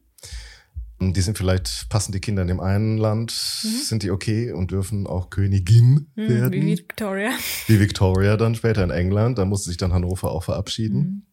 [1.11, 5.05] die sind vielleicht, passen die Kinder in dem einen Land, sind die okay und dürfen
[5.07, 6.59] auch Königin werden.
[6.59, 6.65] Mhm.
[6.65, 7.31] Wie Victoria.
[7.67, 9.37] wie Victoria dann später in England.
[9.37, 11.27] Da musste sich dann Hannover auch verabschieden.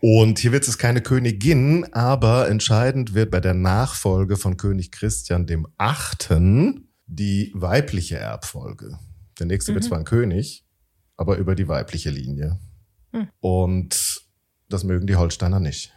[0.00, 5.46] Und hier wird es keine Königin, aber entscheidend wird bei der Nachfolge von König Christian
[5.46, 8.98] dem Achten die weibliche Erbfolge.
[9.38, 10.64] Der nächste wird zwar ein König,
[11.16, 12.58] aber über die weibliche Linie.
[13.40, 14.22] Und
[14.68, 15.95] das mögen die Holsteiner nicht.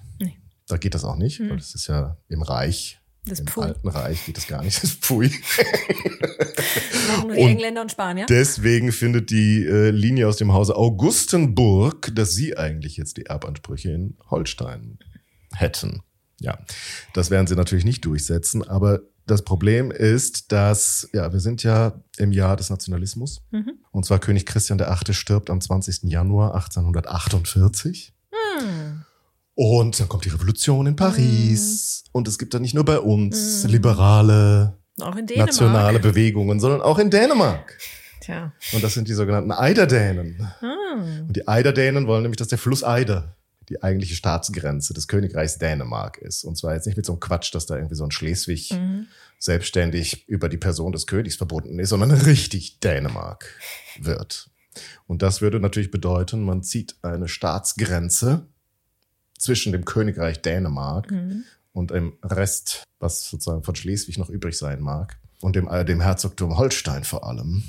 [0.69, 3.63] Da geht das auch nicht, weil das ist ja im Reich, Das im Pfui.
[3.65, 4.77] alten Reich geht das gar nicht.
[4.77, 5.10] Das ist.
[5.10, 5.32] Machen
[7.27, 8.27] nur die Engländer und Spanier.
[8.29, 13.91] Deswegen findet die äh, Linie aus dem Hause Augustenburg, dass sie eigentlich jetzt die Erbansprüche
[13.91, 14.99] in Holstein
[15.53, 16.03] hätten.
[16.39, 16.60] Ja,
[17.13, 22.01] das werden sie natürlich nicht durchsetzen, aber das Problem ist, dass, ja, wir sind ja
[22.17, 23.41] im Jahr des Nationalismus.
[23.51, 23.73] Mhm.
[23.91, 25.13] Und zwar König Christian VIII.
[25.13, 26.03] stirbt am 20.
[26.03, 28.13] Januar 1848.
[28.32, 28.98] Hm.
[29.62, 32.06] Und dann kommt die Revolution in Paris.
[32.13, 33.69] Und es gibt dann nicht nur bei uns Mhm.
[33.72, 35.50] liberale, Auch in Dänemark.
[35.50, 37.78] nationale Bewegungen, sondern auch in Dänemark.
[38.22, 38.54] Tja.
[38.72, 40.48] Und das sind die sogenannten Eiderdänen.
[40.62, 41.28] Hm.
[41.28, 43.36] Und die Eiderdänen wollen nämlich, dass der Fluss Eider
[43.67, 46.45] die eigentliche Staatsgrenze des Königreichs Dänemark ist.
[46.45, 49.08] Und zwar jetzt nicht mit so einem Quatsch, dass da irgendwie so ein Schleswig Mhm.
[49.39, 53.45] selbstständig über die Person des Königs verbunden ist, sondern richtig Dänemark
[54.00, 54.50] wird.
[55.06, 58.45] Und das würde natürlich bedeuten, man zieht eine Staatsgrenze
[59.39, 61.43] zwischen dem Königreich Dänemark Mhm.
[61.71, 66.02] und dem Rest, was sozusagen von Schleswig noch übrig sein mag, und dem, äh, dem
[66.02, 67.63] Herzogtum Holstein vor allem.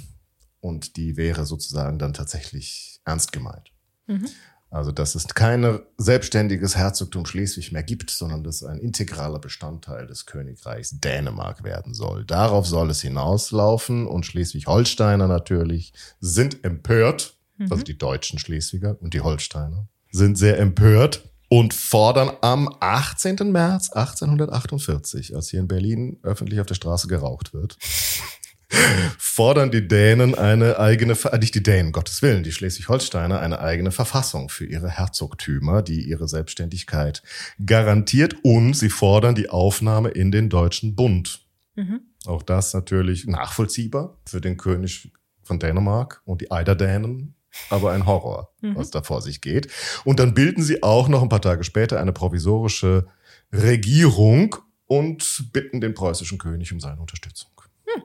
[0.61, 3.73] Und die wäre sozusagen dann tatsächlich ernst gemeint.
[4.07, 4.27] Mhm.
[4.73, 10.27] Also, dass es kein selbstständiges Herzogtum Schleswig mehr gibt, sondern dass ein integraler Bestandteil des
[10.27, 12.25] Königreichs Dänemark werden soll.
[12.25, 19.21] Darauf soll es hinauslaufen und Schleswig-Holsteiner natürlich sind empört, also die deutschen Schleswiger und die
[19.21, 23.51] Holsteiner sind sehr empört und fordern am 18.
[23.51, 27.77] März 1848, als hier in Berlin öffentlich auf der Straße geraucht wird,
[29.19, 33.91] fordern die Dänen eine eigene, äh, nicht die Dänen, Gottes Willen, die Schleswig-Holsteiner eine eigene
[33.91, 37.25] Verfassung für ihre Herzogtümer, die ihre Selbstständigkeit
[37.67, 41.41] garantiert und sie fordern die Aufnahme in den Deutschen Bund.
[41.75, 42.03] Mhm.
[42.27, 45.11] Auch das natürlich nachvollziehbar für den König
[45.43, 47.35] von Dänemark und die Eiderdänen,
[47.69, 49.69] aber ein Horror, was da vor sich geht.
[50.05, 53.07] Und dann bilden sie auch noch ein paar Tage später eine provisorische
[53.53, 57.51] Regierung und bitten den preußischen König um seine Unterstützung.
[57.87, 58.03] Ja,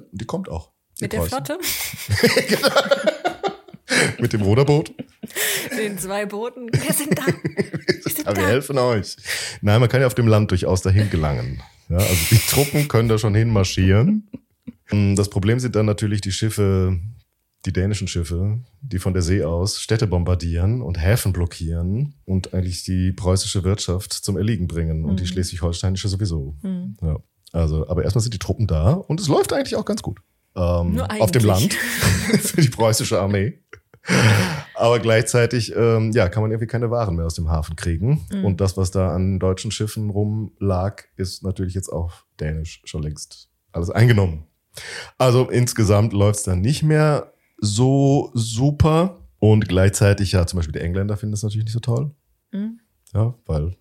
[0.00, 0.70] und die kommt auch.
[0.98, 1.44] Die Mit der Preußen.
[1.44, 1.58] Flotte,
[4.20, 4.92] Mit dem Ruderboot.
[5.76, 6.68] den zwei Booten.
[6.72, 7.26] Wir sind da.
[8.02, 8.48] Wir sind Aber wir da.
[8.48, 9.16] helfen euch.
[9.60, 11.60] Nein, man kann ja auf dem Land durchaus dahin gelangen.
[11.88, 14.28] Ja, also die Truppen können da schon hinmarschieren.
[14.90, 16.98] Mm, Das Problem sind dann natürlich die Schiffe,
[17.66, 22.84] die dänischen Schiffe, die von der See aus Städte bombardieren und Häfen blockieren und eigentlich
[22.84, 26.56] die preußische Wirtschaft zum Erliegen bringen und die schleswig-holsteinische sowieso.
[26.62, 26.96] Mhm.
[27.02, 27.18] Ja.
[27.52, 30.20] Also, aber erstmal sind die Truppen da und es läuft eigentlich auch ganz gut.
[30.56, 31.74] Ähm, auf dem Land
[32.40, 33.58] für die preußische Armee.
[34.74, 38.26] Aber gleichzeitig, ähm, ja, kann man irgendwie keine Waren mehr aus dem Hafen kriegen.
[38.32, 38.44] Mhm.
[38.44, 43.50] Und das, was da an deutschen Schiffen rumlag, ist natürlich jetzt auch dänisch schon längst
[43.72, 44.46] alles eingenommen.
[45.18, 49.16] Also insgesamt läuft es dann nicht mehr so super.
[49.38, 52.10] Und gleichzeitig, ja, zum Beispiel die Engländer finden das natürlich nicht so toll.
[52.52, 52.80] Mhm.
[53.14, 53.74] Ja, weil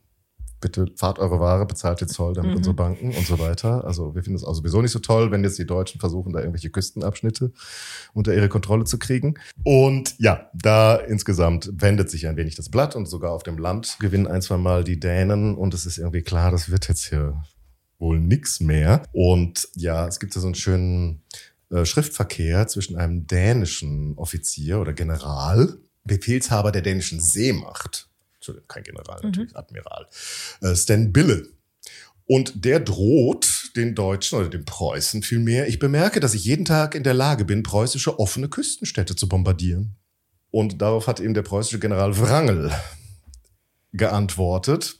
[0.62, 2.58] bitte fahrt eure Ware, bezahlt den Zoll, damit Mhm.
[2.58, 3.86] unsere Banken und so weiter.
[3.86, 6.39] Also wir finden es auch sowieso nicht so toll, wenn jetzt die Deutschen versuchen, da
[6.39, 7.52] irgendwelche Küstenabschnitte
[8.13, 9.36] unter ihre Kontrolle zu kriegen.
[9.63, 13.98] Und ja, da insgesamt wendet sich ein wenig das Blatt und sogar auf dem Land
[14.00, 17.42] gewinnen ein, zwei Mal die Dänen und es ist irgendwie klar, das wird jetzt hier
[17.98, 19.04] wohl nix mehr.
[19.13, 21.22] Und ja, es gibt ja so einen schönen
[21.72, 29.20] äh, Schriftverkehr zwischen einem dänischen Offizier oder General, Befehlshaber der dänischen Seemacht, Entschuldigung, kein General,
[29.22, 30.08] natürlich Admiral,
[30.62, 31.48] äh, Stan Bille.
[32.26, 36.96] Und der droht den Deutschen oder den Preußen vielmehr, ich bemerke, dass ich jeden Tag
[36.96, 39.96] in der Lage bin, preußische offene Küstenstädte zu bombardieren.
[40.52, 42.72] Und darauf hat ihm der preußische General Wrangel
[43.94, 45.00] geantwortet.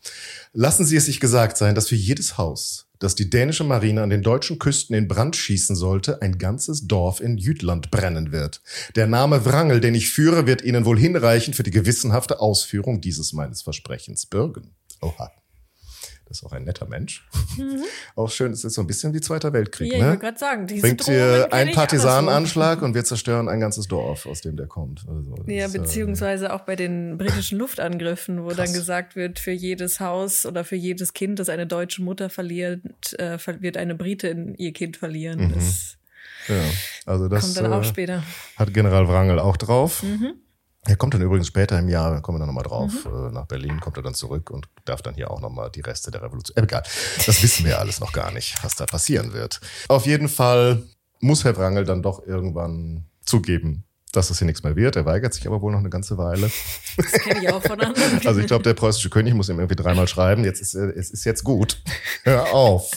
[0.54, 4.10] Lassen Sie es sich gesagt sein, dass für jedes Haus, dass die dänische Marine an
[4.10, 8.62] den deutschen Küsten in Brand schießen sollte, ein ganzes Dorf in Jütland brennen wird.
[8.96, 13.34] Der Name Wrangel, den ich führe, wird Ihnen wohl hinreichen für die gewissenhafte Ausführung dieses
[13.34, 14.76] meines Versprechens bürgen.
[15.02, 15.32] Oha.
[16.30, 17.28] Das ist auch ein netter Mensch.
[17.58, 17.84] Mhm.
[18.16, 19.92] Auch schön, es ist so ein bisschen wie Zweiter Weltkrieg.
[19.92, 20.04] Ja, ne?
[20.04, 24.28] ich wollte gerade sagen, diese Bringt dir einen Partisanenanschlag und wir zerstören ein ganzes Dorf,
[24.28, 25.06] aus dem der kommt.
[25.10, 28.58] Also, ja, ist, äh, beziehungsweise äh, auch bei den britischen Luftangriffen, wo krass.
[28.58, 32.80] dann gesagt wird, für jedes Haus oder für jedes Kind, das eine deutsche Mutter verliert,
[33.18, 35.48] äh, wird eine Britin ihr Kind verlieren.
[35.48, 35.54] Mhm.
[35.56, 35.98] Das
[36.48, 36.62] ja,
[37.06, 38.24] also das kommt dann auch äh, später.
[38.56, 40.04] Hat General Wrangel auch drauf.
[40.04, 40.34] Mhm.
[40.86, 43.28] Er kommt dann übrigens später im Jahr, kommen wir dann nochmal drauf, mhm.
[43.28, 46.10] äh, nach Berlin kommt er dann zurück und darf dann hier auch nochmal die Reste
[46.10, 46.56] der Revolution.
[46.58, 46.84] Äh, egal,
[47.26, 49.60] das wissen wir alles noch gar nicht, was da passieren wird.
[49.90, 50.84] Auf jeden Fall
[51.20, 54.96] muss Herr Wrangel dann doch irgendwann zugeben, dass es hier nichts mehr wird.
[54.96, 56.50] Er weigert sich aber wohl noch eine ganze Weile.
[56.98, 58.22] Das kenne ich auch von anderen.
[58.26, 61.26] Also ich glaube, der preußische König muss ihm irgendwie dreimal schreiben, jetzt ist es ist
[61.26, 61.82] jetzt gut.
[62.24, 62.90] Hör auf.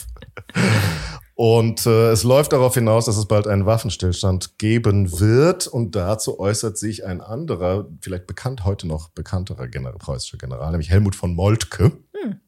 [1.43, 5.67] Und äh, es läuft darauf hinaus, dass es bald einen Waffenstillstand geben wird.
[5.67, 10.89] Und dazu äußert sich ein anderer, vielleicht bekannt, heute noch bekannterer General, preußischer General, nämlich
[10.89, 11.91] Helmut von Moltke.
[12.15, 12.39] Hm.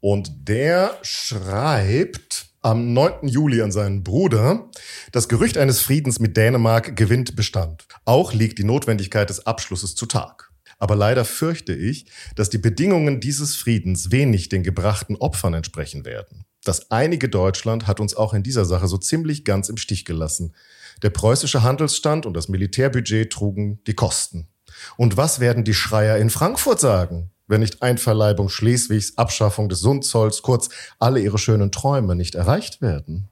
[0.00, 3.26] Und der schreibt am 9.
[3.26, 4.68] Juli an seinen Bruder,
[5.12, 7.86] das Gerücht eines Friedens mit Dänemark gewinnt Bestand.
[8.04, 10.50] Auch liegt die Notwendigkeit des Abschlusses zu Tag.
[10.78, 16.45] Aber leider fürchte ich, dass die Bedingungen dieses Friedens wenig den gebrachten Opfern entsprechen werden.
[16.66, 20.52] Das einige Deutschland hat uns auch in dieser Sache so ziemlich ganz im Stich gelassen.
[21.00, 24.48] Der preußische Handelsstand und das Militärbudget trugen die Kosten.
[24.96, 30.42] Und was werden die Schreier in Frankfurt sagen, wenn nicht Einverleibung Schleswigs, Abschaffung des Sundzolls,
[30.42, 33.28] kurz alle ihre schönen Träume nicht erreicht werden?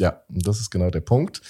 [0.00, 1.42] Ja, das ist genau der Punkt.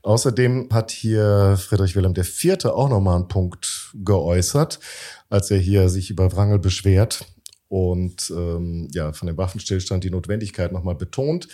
[0.00, 2.64] Außerdem hat hier Friedrich Wilhelm IV.
[2.64, 4.80] auch nochmal einen Punkt geäußert,
[5.28, 7.26] als er hier sich über Wrangel beschwert
[7.68, 11.48] und ähm, ja, von dem Waffenstillstand die Notwendigkeit nochmal betont.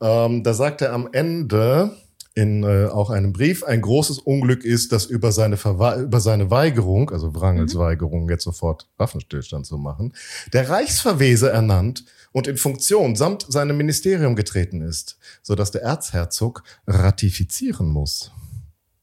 [0.00, 1.96] Ähm, da sagt er am Ende
[2.34, 6.50] in äh, auch einem Brief, ein großes Unglück ist, dass über seine, Verwe über seine
[6.50, 7.78] Weigerung, also Wrangels mhm.
[7.80, 10.14] Weigerung, jetzt sofort Waffenstillstand zu machen,
[10.52, 16.62] der Reichsverweser ernannt und in Funktion samt seinem Ministerium getreten ist, so dass der Erzherzog
[16.86, 18.32] ratifizieren muss,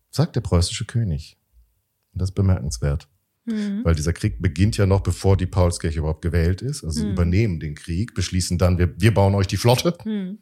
[0.09, 1.37] sagt der preußische König.
[2.13, 3.07] Und das ist bemerkenswert.
[3.49, 3.83] Mhm.
[3.83, 6.83] Weil dieser Krieg beginnt ja noch, bevor die Paulskirche überhaupt gewählt ist.
[6.83, 7.11] Also sie mhm.
[7.13, 9.95] übernehmen den Krieg, beschließen dann, wir, wir bauen euch die Flotte.
[10.05, 10.39] Mhm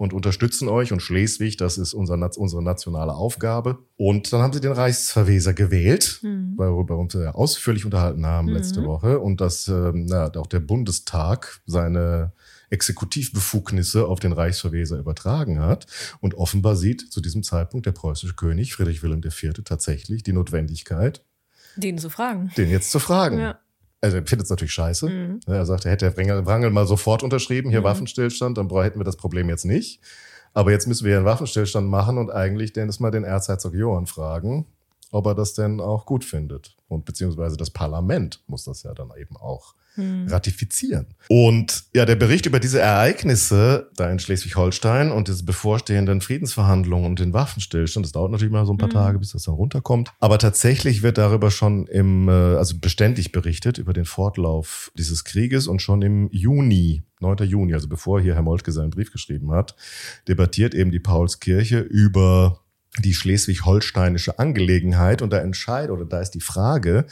[0.00, 3.80] und unterstützen euch und Schleswig, das ist unser, unsere nationale Aufgabe.
[3.96, 6.54] Und dann haben sie den Reichsverweser gewählt, mhm.
[6.56, 8.54] worüber wir uns ja ausführlich unterhalten haben mhm.
[8.54, 12.32] letzte Woche und dass ähm, na, auch der Bundestag seine
[12.70, 15.86] Exekutivbefugnisse auf den Reichsverweser übertragen hat.
[16.20, 19.52] Und offenbar sieht zu diesem Zeitpunkt der preußische König Friedrich Wilhelm IV.
[19.66, 21.22] tatsächlich die Notwendigkeit,
[21.80, 22.50] den zu fragen.
[22.56, 23.38] Den jetzt zu fragen.
[23.38, 23.58] Ja.
[24.00, 25.08] Also er findet es natürlich scheiße.
[25.08, 25.40] Mhm.
[25.46, 27.84] Er sagt, er hätte Wrangel, Wrangel mal sofort unterschrieben, hier mhm.
[27.84, 30.00] Waffenstillstand, dann hätten wir das Problem jetzt nicht.
[30.52, 34.66] Aber jetzt müssen wir einen Waffenstillstand machen und eigentlich den mal den Erzherzog Johann fragen,
[35.12, 36.76] ob er das denn auch gut findet.
[36.88, 40.28] Und beziehungsweise das Parlament muss das ja dann eben auch hm.
[40.28, 41.06] ratifizieren.
[41.28, 47.18] Und ja, der Bericht über diese Ereignisse da in Schleswig-Holstein und diese bevorstehenden Friedensverhandlungen und
[47.18, 48.94] den Waffenstillstand, das dauert natürlich mal so ein paar hm.
[48.94, 50.12] Tage, bis das dann runterkommt.
[50.20, 55.66] Aber tatsächlich wird darüber schon im, äh, also beständig berichtet über den Fortlauf dieses Krieges
[55.66, 57.46] und schon im Juni 9.
[57.46, 59.76] Juni, also bevor hier Herr Moltke seinen Brief geschrieben hat,
[60.26, 62.60] debattiert eben die Paulskirche über
[62.98, 67.06] die schleswig-holsteinische Angelegenheit und da entscheidet oder da ist die Frage,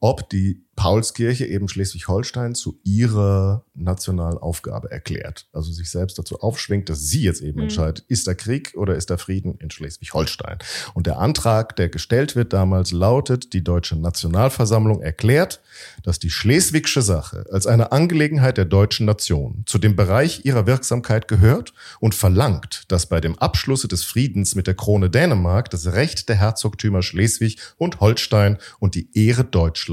[0.00, 5.48] ob die Paulskirche eben Schleswig-Holstein zu ihrer nationalen Aufgabe erklärt.
[5.52, 7.64] Also sich selbst dazu aufschwingt, dass sie jetzt eben mhm.
[7.64, 10.58] entscheidet, ist da Krieg oder ist da Frieden in Schleswig-Holstein.
[10.94, 15.60] Und der Antrag, der gestellt wird damals, lautet, die Deutsche Nationalversammlung erklärt,
[16.04, 21.26] dass die schleswigsche Sache als eine Angelegenheit der deutschen Nation zu dem Bereich ihrer Wirksamkeit
[21.26, 26.28] gehört und verlangt, dass bei dem Abschlusse des Friedens mit der Krone Dänemark das Recht
[26.28, 29.87] der Herzogtümer Schleswig und Holstein und die Ehre Deutschlands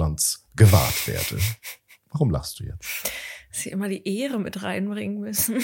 [0.56, 1.38] gewahrt werde.
[2.12, 2.86] Warum lachst du jetzt?
[3.52, 5.62] Sie immer die Ehre mit reinbringen müssen.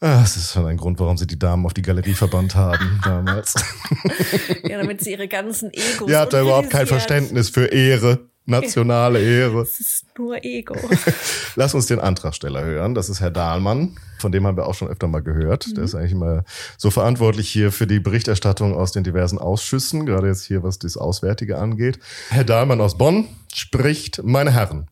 [0.00, 3.00] Ah, das ist schon ein Grund, warum sie die Damen auf die Galerie verbannt haben
[3.04, 3.54] damals.
[4.62, 6.10] ja, damit sie ihre ganzen Egos.
[6.10, 9.64] Ihr habt da überhaupt kein Verständnis für Ehre, nationale Ehre.
[9.74, 10.76] Das ist nur Ego.
[11.56, 12.94] Lass uns den Antragsteller hören.
[12.94, 13.96] Das ist Herr Dahlmann.
[14.18, 15.66] Von dem haben wir auch schon öfter mal gehört.
[15.66, 15.74] Mhm.
[15.74, 16.44] Der ist eigentlich immer
[16.76, 20.96] so verantwortlich hier für die Berichterstattung aus den diversen Ausschüssen, gerade jetzt hier, was das
[20.96, 21.98] Auswärtige angeht.
[22.28, 24.88] Herr Dahlmann aus Bonn spricht, meine Herren.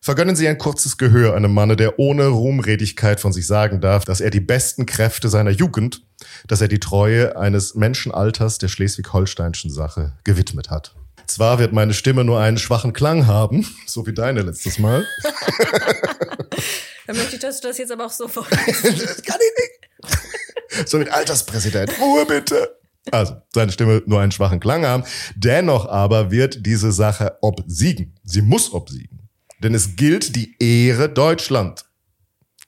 [0.00, 4.20] Vergönnen Sie ein kurzes Gehör einem Manne, der ohne Ruhmredigkeit von sich sagen darf, dass
[4.20, 6.02] er die besten Kräfte seiner Jugend,
[6.46, 10.94] dass er die Treue eines Menschenalters der schleswig-holsteinischen Sache gewidmet hat.
[11.28, 15.06] Zwar wird meine Stimme nur einen schwachen Klang haben, so wie deine letztes Mal.
[17.06, 18.50] Dann möchte ich, dass du das jetzt aber auch sofort.
[18.52, 20.88] das kann ich nicht.
[20.88, 21.98] So mit Alterspräsident.
[22.00, 22.76] Ruhe bitte.
[23.10, 25.04] Also, seine Stimme nur einen schwachen Klang haben.
[25.34, 28.14] Dennoch aber wird diese Sache obsiegen.
[28.24, 29.28] Sie muss obsiegen.
[29.62, 31.86] Denn es gilt die Ehre Deutschland.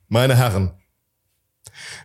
[0.08, 0.72] Meine Herren,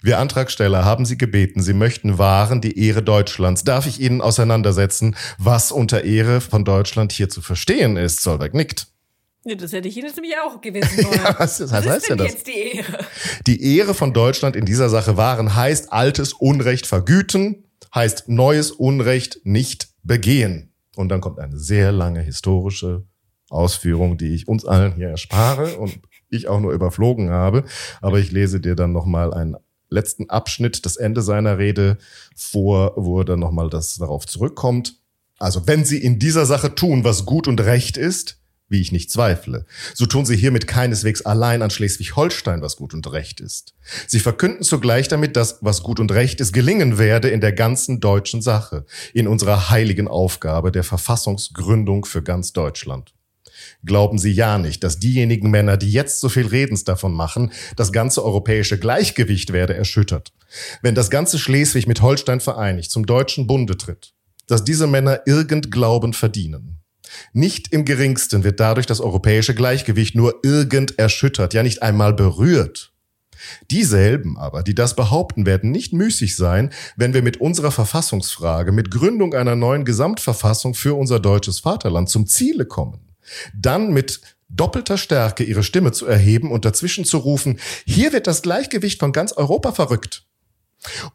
[0.06, 3.64] wir Antragsteller haben Sie gebeten, Sie möchten wahren die Ehre Deutschlands.
[3.64, 8.22] Darf ich Ihnen auseinandersetzen, was unter Ehre von Deutschland hier zu verstehen ist?
[8.22, 8.88] Solberg nickt.
[9.46, 11.20] Ja, das hätte ich Ihnen jetzt nämlich auch gewesen wollen.
[11.24, 12.28] ja, was, was, was heißt denn das?
[12.34, 13.00] Jetzt die Ehre?
[13.48, 19.42] Die Ehre von Deutschland in dieser Sache wahren heißt altes Unrecht vergüten, heißt neues Unrecht
[19.44, 20.72] nicht begehen.
[20.96, 23.06] Und dann kommt eine sehr lange historische
[23.50, 27.66] Ausführung, die ich uns allen hier erspare und ich auch nur überflogen habe.
[28.02, 29.56] Aber ich lese dir dann nochmal einen
[29.96, 31.98] letzten Abschnitt, das Ende seiner Rede
[32.36, 35.00] vor, wo er dann nochmal das darauf zurückkommt.
[35.40, 39.12] Also wenn Sie in dieser Sache tun, was gut und recht ist, wie ich nicht
[39.12, 43.76] zweifle, so tun sie hiermit keineswegs allein an Schleswig-Holstein, was gut und recht ist.
[44.08, 48.00] Sie verkünden zugleich damit, dass, was gut und recht ist, gelingen werde in der ganzen
[48.00, 53.15] deutschen Sache, in unserer heiligen Aufgabe der Verfassungsgründung für ganz Deutschland.
[53.86, 57.92] Glauben Sie ja nicht, dass diejenigen Männer, die jetzt so viel Redens davon machen, das
[57.92, 60.34] ganze europäische Gleichgewicht werde erschüttert.
[60.82, 64.14] Wenn das ganze Schleswig mit Holstein vereinigt zum deutschen Bunde tritt,
[64.48, 66.80] dass diese Männer irgend Glauben verdienen.
[67.34, 72.92] Nicht im geringsten wird dadurch das europäische Gleichgewicht nur irgend erschüttert, ja nicht einmal berührt.
[73.70, 78.90] Dieselben aber, die das behaupten, werden nicht müßig sein, wenn wir mit unserer Verfassungsfrage, mit
[78.90, 83.05] Gründung einer neuen Gesamtverfassung für unser deutsches Vaterland zum Ziele kommen.
[83.54, 88.42] Dann mit doppelter Stärke ihre Stimme zu erheben und dazwischen zu rufen, hier wird das
[88.42, 90.24] Gleichgewicht von ganz Europa verrückt.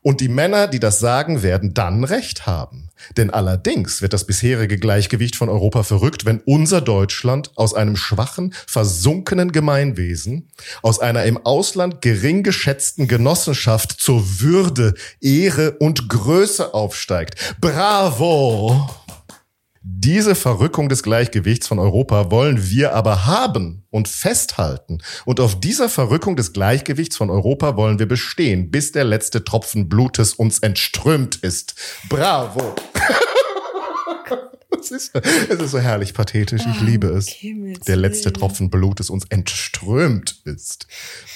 [0.02, 2.90] Und die Männer, die das sagen, werden dann Recht haben.
[3.16, 8.52] Denn allerdings wird das bisherige Gleichgewicht von Europa verrückt, wenn unser Deutschland aus einem schwachen,
[8.66, 10.50] versunkenen Gemeinwesen,
[10.82, 17.54] aus einer im Ausland gering geschätzten Genossenschaft zur Würde, Ehre und Größe aufsteigt.
[17.60, 18.90] Bravo!
[19.82, 24.98] Diese Verrückung des Gleichgewichts von Europa wollen wir aber haben und festhalten.
[25.24, 29.88] Und auf dieser Verrückung des Gleichgewichts von Europa wollen wir bestehen, bis der letzte Tropfen
[29.88, 31.74] Blutes uns entströmt ist.
[32.08, 32.74] Bravo!
[34.82, 36.62] Es ist, es ist so herrlich pathetisch.
[36.64, 37.36] Ich liebe es.
[37.86, 40.86] Der letzte Tropfen Blutes uns entströmt ist.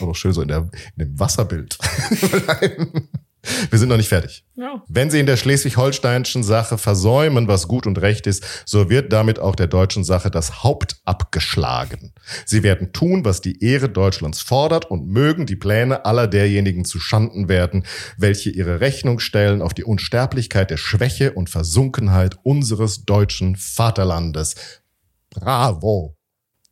[0.01, 1.77] Aber schön so in, der, in dem Wasserbild.
[3.71, 4.45] Wir sind noch nicht fertig.
[4.57, 4.83] Ja.
[4.89, 9.39] Wenn Sie in der schleswig-holsteinischen Sache versäumen, was gut und recht ist, so wird damit
[9.39, 12.13] auch der deutschen Sache das Haupt abgeschlagen.
[12.47, 17.01] Sie werden tun, was die Ehre Deutschlands fordert und mögen die Pläne aller derjenigen zu
[17.01, 17.85] Schanden werden,
[18.17, 24.55] welche ihre Rechnung stellen auf die Unsterblichkeit der Schwäche und Versunkenheit unseres deutschen Vaterlandes.
[25.31, 26.17] Bravo.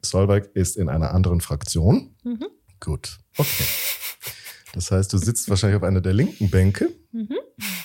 [0.05, 2.15] Solberg ist in einer anderen Fraktion.
[2.25, 2.47] Mhm.
[2.81, 3.19] Gut.
[3.37, 3.65] Okay.
[4.73, 6.89] Das heißt, du sitzt wahrscheinlich auf einer der linken Bänke.
[7.13, 7.29] Mhm.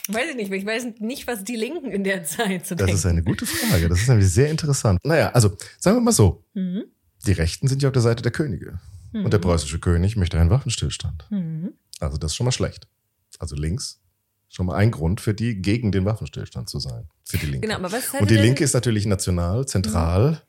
[0.10, 2.96] Weiß ich nicht, ich weiß nicht, was die Linken in der Zeit zu Das denken.
[2.96, 3.90] ist eine gute Frage.
[3.90, 5.00] Das ist nämlich sehr interessant.
[5.04, 6.44] Naja, also sagen wir mal so.
[6.54, 6.86] Mhm.
[7.26, 8.80] Die Rechten sind ja auf der Seite der Könige.
[9.12, 9.26] Mhm.
[9.26, 11.26] Und der preußische König möchte einen Waffenstillstand.
[11.30, 11.74] Mhm.
[12.00, 12.88] Also das ist schon mal schlecht.
[13.40, 14.00] Also links
[14.50, 17.10] schon mal ein Grund für die, gegen den Waffenstillstand zu sein.
[17.26, 17.68] Für die Linke.
[17.68, 20.42] Genau, aber was Und die Linke ist natürlich national, zentral.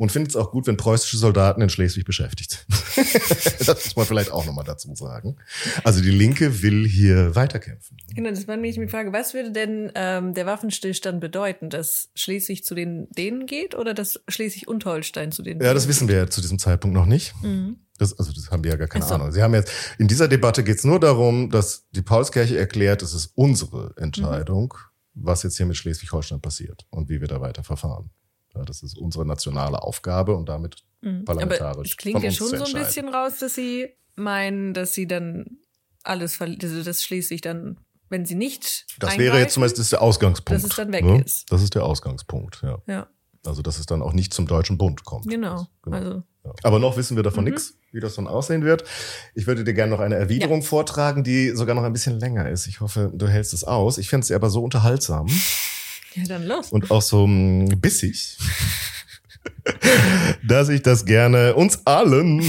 [0.00, 3.58] Mhm und findet es auch gut, wenn preußische Soldaten in Schleswig beschäftigt sind.
[3.66, 5.36] das muss man vielleicht auch nochmal dazu sagen.
[5.84, 7.98] Also die Linke will hier weiterkämpfen.
[8.14, 12.64] Genau, das war nämlich die Frage, was würde denn ähm, der Waffenstillstand bedeuten, dass Schleswig
[12.64, 16.16] zu den denen geht oder dass Schleswig und Holstein zu den Ja, das wissen wir
[16.16, 17.34] ja zu diesem Zeitpunkt noch nicht.
[17.42, 17.80] Mhm.
[17.98, 19.12] Das, also das haben wir ja gar keine so.
[19.12, 19.32] Ahnung.
[19.32, 23.12] Sie haben jetzt in dieser Debatte geht es nur darum, dass die Paulskirche erklärt, es
[23.12, 24.72] ist unsere Entscheidung,
[25.12, 25.26] mhm.
[25.26, 28.08] was jetzt hier mit Schleswig-Holstein passiert und wie wir da weiter verfahren.
[28.54, 31.24] Ja, das ist unsere nationale Aufgabe und damit mhm.
[31.24, 31.76] parlamentarisch.
[31.76, 35.58] Aber es klingt ja schon so ein bisschen raus, dass sie meinen, dass sie dann
[36.02, 38.86] alles, also das schließlich dann, wenn sie nicht.
[38.98, 40.64] Das wäre jetzt zum Beispiel der Ausgangspunkt.
[40.64, 41.22] Dass es dann weg ne?
[41.22, 41.50] ist.
[41.50, 42.78] Das ist der Ausgangspunkt, ja.
[42.86, 43.06] Ja.
[43.46, 45.26] Also, dass es dann auch nicht zum Deutschen Bund kommt.
[45.28, 45.66] Genau.
[45.82, 45.96] genau.
[45.96, 46.22] Also.
[46.44, 46.52] Ja.
[46.62, 47.52] Aber noch wissen wir davon mhm.
[47.52, 48.84] nichts, wie das dann aussehen wird.
[49.34, 50.66] Ich würde dir gerne noch eine Erwiderung ja.
[50.66, 52.66] vortragen, die sogar noch ein bisschen länger ist.
[52.66, 53.98] Ich hoffe, du hältst es aus.
[53.98, 55.28] Ich finde sie aber so unterhaltsam.
[56.14, 56.70] Ja, dann los.
[56.70, 58.38] Und auch so mm, bissig,
[60.46, 62.42] dass ich das gerne uns allen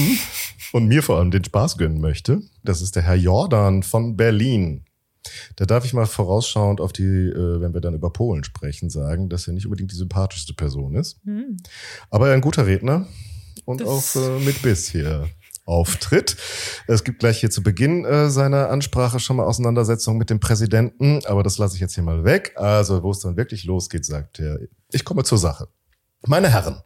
[0.74, 2.42] und mir vor allem den Spaß gönnen möchte.
[2.64, 4.86] Das ist der Herr Jordan von Berlin.
[5.56, 9.30] Da darf ich mal vorausschauend auf die, äh, wenn wir dann über Polen sprechen, sagen,
[9.30, 11.24] dass er nicht unbedingt die sympathischste Person ist.
[11.26, 11.58] Mhm.
[12.10, 13.08] Aber ein guter Redner
[13.66, 15.30] und das auch äh, mit Biss hier
[15.66, 16.38] auftritt.
[16.88, 21.22] Es gibt gleich hier zu Beginn äh, seiner Ansprache schon mal Auseinandersetzung mit dem Präsidenten,
[21.26, 22.54] aber das lasse ich jetzt hier mal weg.
[22.56, 24.60] Also, wo es dann wirklich losgeht, sagt er,
[24.92, 25.68] ich komme zur Sache.
[26.26, 26.82] Meine Herren,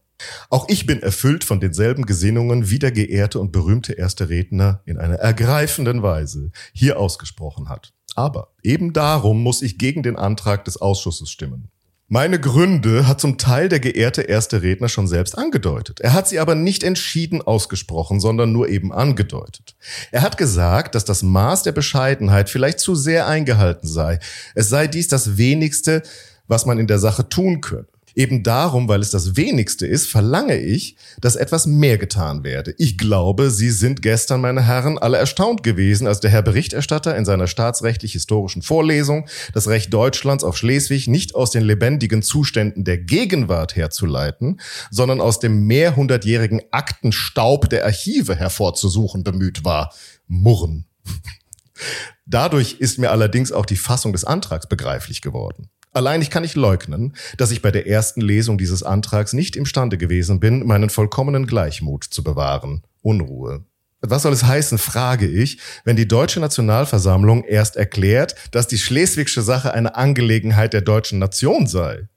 [0.50, 4.98] Auch ich bin erfüllt von denselben Gesinnungen, wie der geehrte und berühmte erste Redner in
[4.98, 7.94] einer ergreifenden Weise hier ausgesprochen hat.
[8.16, 11.70] Aber eben darum muss ich gegen den Antrag des Ausschusses stimmen.
[12.08, 16.02] Meine Gründe hat zum Teil der geehrte erste Redner schon selbst angedeutet.
[16.02, 19.76] Er hat sie aber nicht entschieden ausgesprochen, sondern nur eben angedeutet.
[20.12, 24.20] Er hat gesagt, dass das Maß der Bescheidenheit vielleicht zu sehr eingehalten sei.
[24.54, 26.04] Es sei dies das wenigste,
[26.48, 27.88] was man in der Sache tun könne.
[28.16, 32.74] Eben darum, weil es das wenigste ist, verlange ich, dass etwas mehr getan werde.
[32.78, 37.26] Ich glaube, Sie sind gestern, meine Herren, alle erstaunt gewesen, als der Herr Berichterstatter in
[37.26, 43.76] seiner staatsrechtlich-historischen Vorlesung das Recht Deutschlands auf Schleswig nicht aus den lebendigen Zuständen der Gegenwart
[43.76, 44.62] herzuleiten,
[44.92, 49.94] sondern aus dem mehrhundertjährigen Aktenstaub der Archive hervorzusuchen bemüht war.
[50.28, 50.86] Murren.
[52.26, 55.70] Dadurch ist mir allerdings auch die Fassung des Antrags begreiflich geworden.
[55.96, 59.98] Allein ich kann nicht leugnen, dass ich bei der ersten Lesung dieses Antrags nicht imstande
[59.98, 62.84] gewesen bin, meinen vollkommenen Gleichmut zu bewahren.
[63.02, 63.64] Unruhe.
[64.02, 69.42] Was soll es heißen, frage ich, wenn die Deutsche Nationalversammlung erst erklärt, dass die schleswigsche
[69.42, 72.10] Sache eine Angelegenheit der deutschen Nation sei?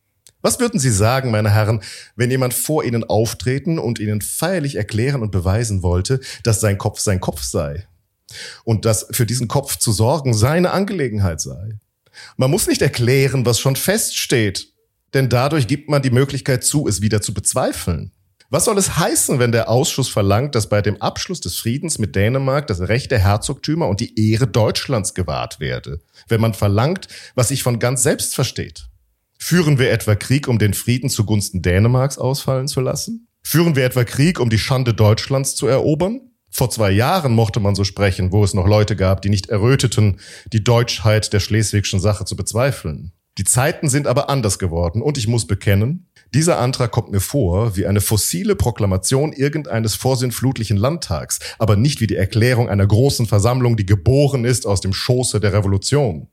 [0.43, 1.81] Was würden Sie sagen, meine Herren,
[2.16, 6.99] wenn jemand vor Ihnen auftreten und Ihnen feierlich erklären und beweisen wollte, dass sein Kopf
[6.99, 7.87] sein Kopf sei?
[8.64, 11.79] Und dass für diesen Kopf zu sorgen seine Angelegenheit sei?
[12.36, 14.72] Man muss nicht erklären, was schon feststeht,
[15.14, 18.12] denn dadurch gibt man die Möglichkeit zu, es wieder zu bezweifeln.
[18.50, 22.16] Was soll es heißen, wenn der Ausschuss verlangt, dass bei dem Abschluss des Friedens mit
[22.16, 26.00] Dänemark das Recht der Herzogtümer und die Ehre Deutschlands gewahrt werde?
[26.28, 28.88] Wenn man verlangt, was sich von ganz selbst versteht?
[29.38, 33.28] Führen wir etwa Krieg, um den Frieden zugunsten Dänemarks ausfallen zu lassen?
[33.42, 36.28] Führen wir etwa Krieg, um die Schande Deutschlands zu erobern?
[36.51, 40.18] Vor zwei Jahren mochte man so sprechen, wo es noch Leute gab, die nicht erröteten,
[40.53, 43.12] die Deutschheit der schleswigschen Sache zu bezweifeln.
[43.38, 47.76] Die Zeiten sind aber anders geworden und ich muss bekennen, dieser Antrag kommt mir vor
[47.76, 53.76] wie eine fossile Proklamation irgendeines vorsinnflutlichen Landtags, aber nicht wie die Erklärung einer großen Versammlung,
[53.76, 56.28] die geboren ist aus dem Schoße der Revolution.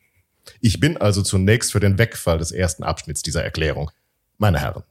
[0.59, 3.91] Ich bin also zunächst für den Wegfall des ersten Abschnitts dieser Erklärung.
[4.37, 4.83] Meine Herren,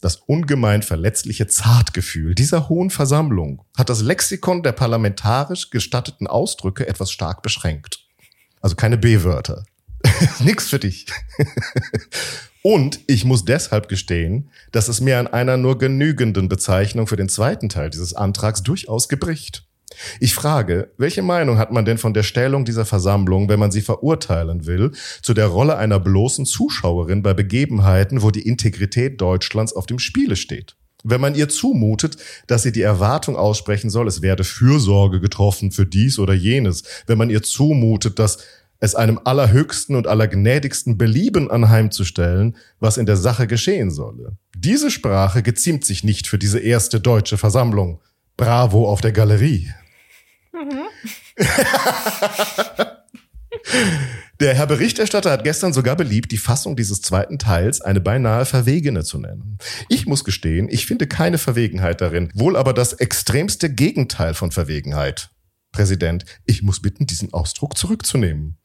[0.00, 7.10] das ungemein verletzliche Zartgefühl dieser hohen Versammlung hat das Lexikon der parlamentarisch gestatteten Ausdrücke etwas
[7.10, 8.06] stark beschränkt.
[8.60, 9.64] Also keine B-Wörter.
[10.40, 11.06] Nix für dich.
[12.62, 17.28] Und ich muss deshalb gestehen, dass es mir an einer nur genügenden Bezeichnung für den
[17.28, 19.66] zweiten Teil dieses Antrags durchaus gebricht.
[20.18, 23.82] Ich frage, welche Meinung hat man denn von der Stellung dieser Versammlung, wenn man sie
[23.82, 24.92] verurteilen will,
[25.22, 30.36] zu der Rolle einer bloßen Zuschauerin bei Begebenheiten, wo die Integrität Deutschlands auf dem Spiele
[30.36, 30.76] steht?
[31.02, 35.86] Wenn man ihr zumutet, dass sie die Erwartung aussprechen soll, es werde Fürsorge getroffen für
[35.86, 38.38] dies oder jenes, wenn man ihr zumutet, dass
[38.80, 44.36] es einem allerhöchsten und allergnädigsten Belieben anheimzustellen, was in der Sache geschehen solle.
[44.56, 48.00] Diese Sprache geziemt sich nicht für diese erste deutsche Versammlung.
[48.36, 49.70] Bravo auf der Galerie.
[50.52, 50.88] Mhm.
[54.40, 59.04] Der Herr Berichterstatter hat gestern sogar beliebt, die Fassung dieses zweiten Teils eine beinahe verwegene
[59.04, 59.58] zu nennen.
[59.88, 65.30] Ich muss gestehen, ich finde keine Verwegenheit darin, wohl aber das extremste Gegenteil von Verwegenheit.
[65.72, 68.58] Präsident, ich muss bitten, diesen Ausdruck zurückzunehmen.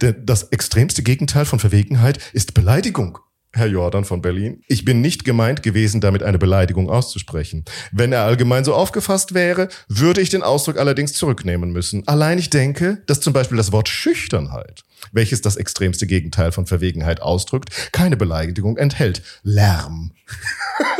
[0.00, 3.18] Denn das extremste Gegenteil von Verwegenheit ist Beleidigung.
[3.54, 4.62] Herr Jordan von Berlin.
[4.68, 7.64] Ich bin nicht gemeint gewesen, damit eine Beleidigung auszusprechen.
[7.92, 12.06] Wenn er allgemein so aufgefasst wäre, würde ich den Ausdruck allerdings zurücknehmen müssen.
[12.06, 17.22] Allein ich denke, dass zum Beispiel das Wort Schüchternheit, welches das extremste Gegenteil von Verwegenheit
[17.22, 19.22] ausdrückt, keine Beleidigung enthält.
[19.42, 20.12] Lärm.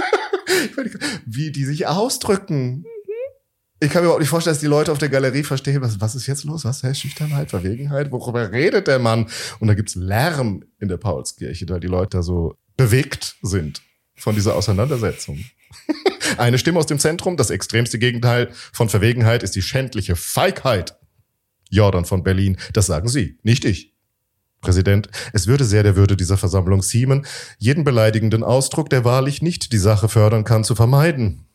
[1.26, 2.84] Wie die sich ausdrücken.
[3.80, 6.16] Ich kann mir überhaupt nicht vorstellen, dass die Leute auf der Galerie verstehen, was, was
[6.16, 6.64] ist jetzt los?
[6.64, 8.10] Was heißt Schüchternheit, Verwegenheit?
[8.10, 9.28] Worüber redet der Mann?
[9.60, 13.82] Und da gibt's Lärm in der Paulskirche, weil die Leute da so bewegt sind
[14.16, 15.44] von dieser Auseinandersetzung.
[16.38, 20.96] Eine Stimme aus dem Zentrum, das extremste Gegenteil von Verwegenheit ist die schändliche Feigheit.
[21.70, 23.94] Jordan von Berlin, das sagen Sie, nicht ich.
[24.60, 27.26] Präsident, es würde sehr der Würde dieser Versammlung ziemen,
[27.58, 31.47] jeden beleidigenden Ausdruck, der wahrlich nicht die Sache fördern kann, zu vermeiden.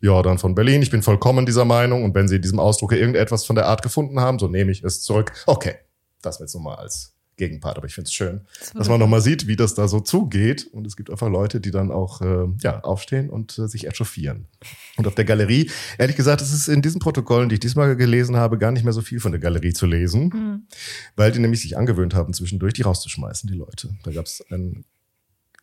[0.00, 3.44] Jordan von Berlin, ich bin vollkommen dieser Meinung und wenn Sie in diesem Ausdruck irgendetwas
[3.44, 5.32] von der Art gefunden haben, so nehme ich es zurück.
[5.46, 5.76] Okay,
[6.22, 9.20] das wird jetzt nochmal als Gegenpart, aber ich finde es schön, das dass man nochmal
[9.20, 12.46] sieht, wie das da so zugeht und es gibt einfach Leute, die dann auch äh,
[12.62, 14.48] ja, aufstehen und äh, sich echauffieren.
[14.96, 18.36] Und auf der Galerie, ehrlich gesagt, es ist in diesen Protokollen, die ich diesmal gelesen
[18.36, 20.66] habe, gar nicht mehr so viel von der Galerie zu lesen, mhm.
[21.14, 23.90] weil die nämlich sich angewöhnt haben, zwischendurch die rauszuschmeißen, die Leute.
[24.02, 24.84] Da gab es ein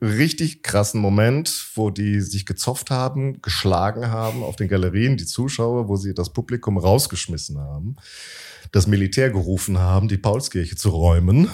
[0.03, 5.87] richtig krassen Moment, wo die sich gezofft haben, geschlagen haben auf den Galerien, die Zuschauer,
[5.87, 7.95] wo sie das Publikum rausgeschmissen haben,
[8.71, 11.49] das Militär gerufen haben, die Paulskirche zu räumen.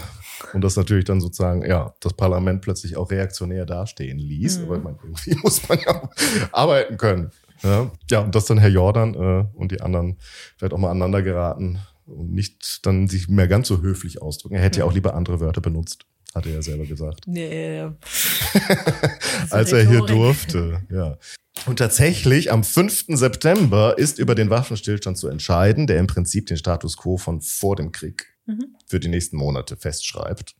[0.53, 4.59] Und das natürlich dann sozusagen, ja, das Parlament plötzlich auch reaktionär dastehen ließ.
[4.59, 4.65] Mhm.
[4.65, 6.09] Aber man, irgendwie muss man ja auch
[6.51, 7.31] arbeiten können.
[7.61, 10.17] Ja, ja und dass dann Herr Jordan äh, und die anderen
[10.57, 14.55] vielleicht auch mal aneinander geraten und nicht dann sich mehr ganz so höflich ausdrücken.
[14.55, 14.81] Er hätte mhm.
[14.81, 16.05] ja auch lieber andere Wörter benutzt,
[16.35, 17.25] hat er ja selber gesagt.
[17.27, 17.81] Nee.
[19.49, 21.17] Als er hier durfte, ja.
[21.65, 23.05] Und tatsächlich am 5.
[23.09, 27.75] September ist über den Waffenstillstand zu entscheiden, der im Prinzip den Status quo von vor
[27.75, 28.75] dem Krieg mhm.
[28.85, 30.55] für die nächsten Monate festschreibt.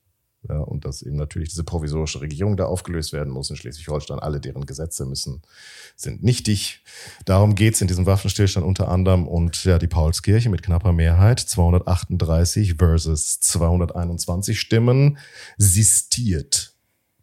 [0.47, 4.19] Ja, und dass eben natürlich diese provisorische Regierung da aufgelöst werden muss in Schleswig-Holstein.
[4.19, 5.41] Alle deren Gesetze müssen,
[5.97, 6.81] sind nichtig.
[7.25, 9.27] Darum geht's in diesem Waffenstillstand unter anderem.
[9.27, 15.17] Und ja, die Paulskirche mit knapper Mehrheit, 238 versus 221 Stimmen,
[15.57, 16.73] sistiert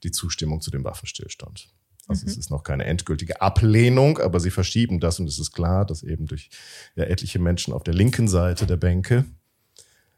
[0.02, 1.68] die Zustimmung zu dem Waffenstillstand.
[2.06, 2.30] Also mhm.
[2.30, 6.02] es ist noch keine endgültige Ablehnung, aber sie verschieben das und es ist klar, dass
[6.02, 6.50] eben durch
[6.94, 9.24] ja, etliche Menschen auf der linken Seite der Bänke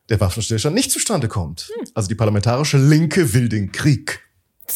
[0.08, 1.70] der Waffenstillstand nicht zustande kommt.
[1.74, 1.86] Hm.
[1.94, 4.20] Also die parlamentarische Linke will den Krieg.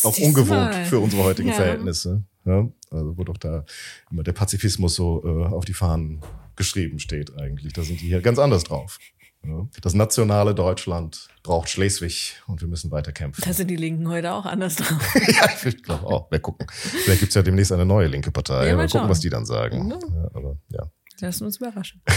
[0.05, 1.55] Auch ungewohnt für unsere heutigen ja.
[1.55, 2.25] Verhältnisse.
[2.45, 3.65] Ja, also wo doch da
[4.11, 6.21] immer der Pazifismus so äh, auf die Fahnen
[6.57, 7.73] geschrieben steht eigentlich.
[7.73, 8.99] Da sind die hier ganz anders drauf.
[9.45, 9.67] Ja.
[9.81, 13.43] Das nationale Deutschland braucht Schleswig und wir müssen weiter kämpfen.
[13.45, 15.15] Da sind die Linken heute auch anders drauf.
[15.15, 16.31] ja, ich glaube auch.
[16.31, 16.67] Wir gucken.
[16.71, 18.69] Vielleicht gibt's ja demnächst eine neue linke Partei.
[18.69, 19.91] Ja, mal, mal gucken, was die dann sagen.
[19.91, 20.91] Ja, aber, ja.
[21.23, 22.03] Lassen uns überraschen.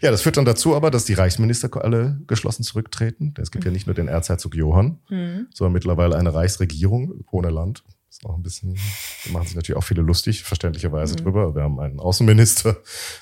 [0.00, 3.34] Ja, das führt dann dazu aber, dass die Reichsminister alle geschlossen zurücktreten.
[3.38, 3.68] Es gibt mhm.
[3.68, 5.46] ja nicht nur den Erzherzog Johann, mhm.
[5.54, 7.84] sondern mittlerweile eine Reichsregierung, ohne Land.
[8.10, 8.74] Das ist auch ein bisschen,
[9.24, 11.18] da machen sich natürlich auch viele lustig, verständlicherweise mhm.
[11.18, 11.54] drüber.
[11.54, 12.76] Wir haben einen Außenminister,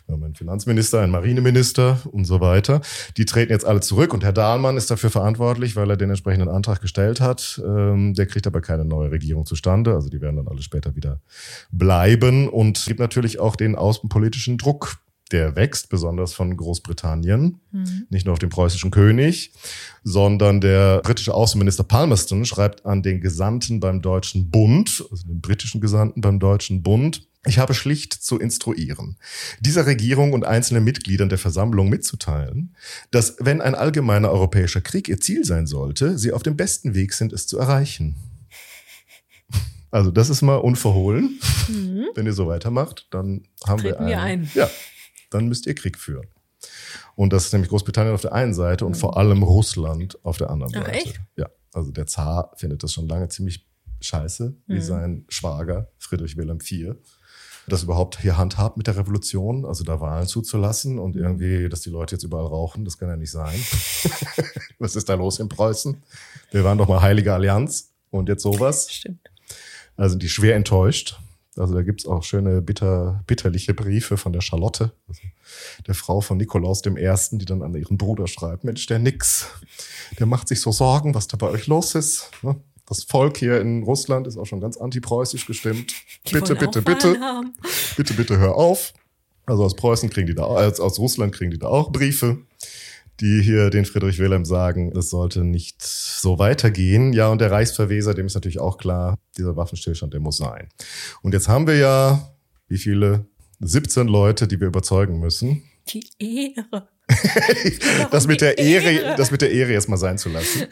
[0.06, 2.80] wir haben einen Finanzminister, einen Marineminister und so weiter.
[3.18, 6.48] Die treten jetzt alle zurück und Herr Dahlmann ist dafür verantwortlich, weil er den entsprechenden
[6.48, 7.60] Antrag gestellt hat.
[7.62, 9.92] Ähm, der kriegt aber keine neue Regierung zustande.
[9.92, 11.20] Also die werden dann alle später wieder
[11.70, 14.96] bleiben und gibt natürlich auch den außenpolitischen Druck
[15.32, 17.60] der wächst, besonders von Großbritannien.
[17.70, 18.06] Mhm.
[18.10, 19.52] Nicht nur auf den preußischen König,
[20.02, 25.80] sondern der britische Außenminister Palmerston schreibt an den Gesandten beim Deutschen Bund, also den britischen
[25.80, 29.16] Gesandten beim Deutschen Bund, ich habe schlicht zu instruieren,
[29.60, 32.74] dieser Regierung und einzelnen Mitgliedern der Versammlung mitzuteilen,
[33.10, 37.14] dass wenn ein allgemeiner europäischer Krieg ihr Ziel sein sollte, sie auf dem besten Weg
[37.14, 38.16] sind, es zu erreichen.
[39.90, 41.40] Also das ist mal unverhohlen.
[41.68, 42.06] Mhm.
[42.14, 44.68] Wenn ihr so weitermacht, dann haben Treten wir, einen, wir ein.
[44.68, 44.70] Ja,
[45.30, 46.26] dann müsst ihr Krieg führen.
[47.14, 49.00] Und das ist nämlich Großbritannien auf der einen Seite und mhm.
[49.00, 50.98] vor allem Russland auf der anderen Ach, Seite.
[50.98, 51.20] Echt?
[51.36, 53.66] Ja, also der Zar findet das schon lange ziemlich
[54.00, 54.82] scheiße, wie mhm.
[54.82, 56.96] sein Schwager Friedrich Wilhelm IV
[57.68, 61.90] das überhaupt hier handhabt mit der Revolution, also da Wahlen zuzulassen und irgendwie, dass die
[61.90, 63.58] Leute jetzt überall rauchen, das kann ja nicht sein.
[64.78, 66.02] Was ist da los in Preußen?
[66.50, 68.90] Wir waren doch mal Heilige Allianz und jetzt sowas.
[68.90, 69.30] Stimmt.
[69.96, 71.18] Also die schwer enttäuscht.
[71.58, 75.22] Also da gibt's auch schöne bitter, bitterliche Briefe von der Charlotte, also
[75.86, 79.48] der Frau von Nikolaus dem Ersten, die dann an ihren Bruder schreibt, Mensch, der nix,
[80.18, 82.30] der macht sich so Sorgen, was da bei euch los ist.
[82.42, 82.56] Ne?
[82.86, 85.92] Das Volk hier in Russland ist auch schon ganz antipreußisch gestimmt.
[86.26, 87.16] Die bitte, bitte, bitte,
[87.96, 88.94] bitte, bitte hör auf.
[89.44, 92.38] Also aus Preußen kriegen die da, als aus Russland kriegen die da auch Briefe
[93.20, 97.12] die hier den Friedrich Wilhelm sagen, das sollte nicht so weitergehen.
[97.12, 100.68] Ja, und der Reichsverweser, dem ist natürlich auch klar, dieser Waffenstillstand, der muss sein.
[101.22, 102.34] Und jetzt haben wir ja,
[102.68, 103.26] wie viele?
[103.60, 105.62] 17 Leute, die wir überzeugen müssen.
[105.88, 106.88] Die Ehre.
[108.10, 110.66] Das mit der Ehre, das mit der Ehre erstmal sein zu lassen.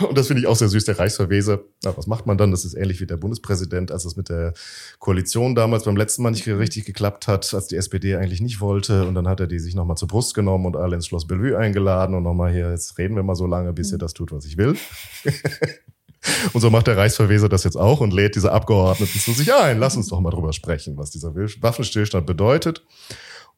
[0.00, 1.60] Und das finde ich auch sehr süß, der Reichsverweser.
[1.82, 2.50] Na, was macht man dann?
[2.50, 4.54] Das ist ähnlich wie der Bundespräsident, als das mit der
[4.98, 9.06] Koalition damals beim letzten Mal nicht richtig geklappt hat, als die SPD eigentlich nicht wollte.
[9.06, 11.58] Und dann hat er die sich nochmal zur Brust genommen und alle ins Schloss Bellevue
[11.58, 14.44] eingeladen und nochmal hier, jetzt reden wir mal so lange, bis ihr das tut, was
[14.44, 14.76] ich will.
[16.52, 19.78] Und so macht der Reichsverweser das jetzt auch und lädt diese Abgeordneten zu sich ein.
[19.78, 22.84] Lass uns doch mal drüber sprechen, was dieser Waffenstillstand bedeutet.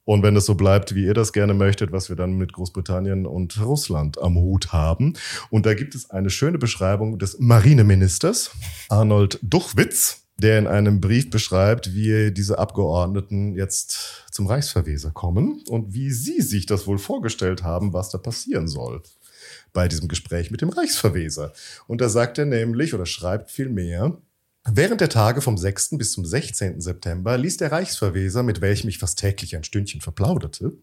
[0.04, 3.26] Und wenn es so bleibt, wie ihr das gerne möchtet, was wir dann mit Großbritannien
[3.26, 5.14] und Russland am Hut haben.
[5.50, 8.50] Und da gibt es eine schöne Beschreibung des Marineministers
[8.88, 15.92] Arnold Duchwitz, der in einem Brief beschreibt, wie diese Abgeordneten jetzt zum Reichsverweser kommen und
[15.92, 19.02] wie sie sich das wohl vorgestellt haben, was da passieren soll
[19.72, 21.52] bei diesem Gespräch mit dem Reichsverweser.
[21.86, 24.16] Und da sagt er nämlich oder schreibt viel mehr,
[24.68, 25.96] Während der Tage vom 6.
[25.96, 26.82] bis zum 16.
[26.82, 30.74] September ließ der Reichsverweser, mit welchem ich fast täglich ein Stündchen verplauderte,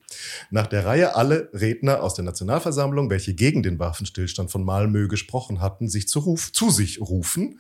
[0.50, 5.62] nach der Reihe alle Redner aus der Nationalversammlung, welche gegen den Waffenstillstand von Malmö gesprochen
[5.62, 7.60] hatten, sich zu, ruf, zu sich rufen,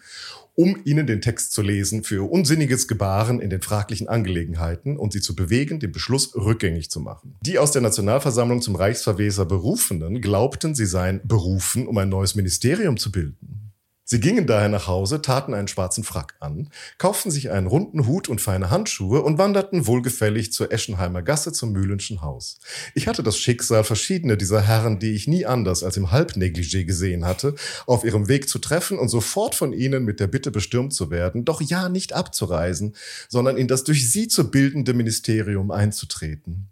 [0.55, 5.21] um ihnen den Text zu lesen für unsinniges Gebaren in den fraglichen Angelegenheiten und sie
[5.21, 7.35] zu bewegen, den Beschluss rückgängig zu machen.
[7.41, 12.97] Die aus der Nationalversammlung zum Reichsverweser Berufenen glaubten, sie seien berufen, um ein neues Ministerium
[12.97, 13.66] zu bilden.
[14.09, 18.29] Sie gingen daher nach Hause, taten einen schwarzen Frack an, kauften sich einen runden Hut
[18.29, 22.57] und feine Handschuhe und wanderten wohlgefällig zur Eschenheimer Gasse zum Mühlenschen Haus.
[22.95, 27.25] Ich hatte das Schicksal, verschiedene dieser Herren, die ich nie anders als im Halbnegligé gesehen
[27.25, 27.55] hatte,
[27.85, 31.43] auf ihrem Weg zu treffen und sofort von ihnen mit der Bitte bestürmt zu werden,
[31.43, 32.95] doch ja nicht abzureisen,
[33.27, 36.69] sondern in das durch sie zu bildende Ministerium einzutreten.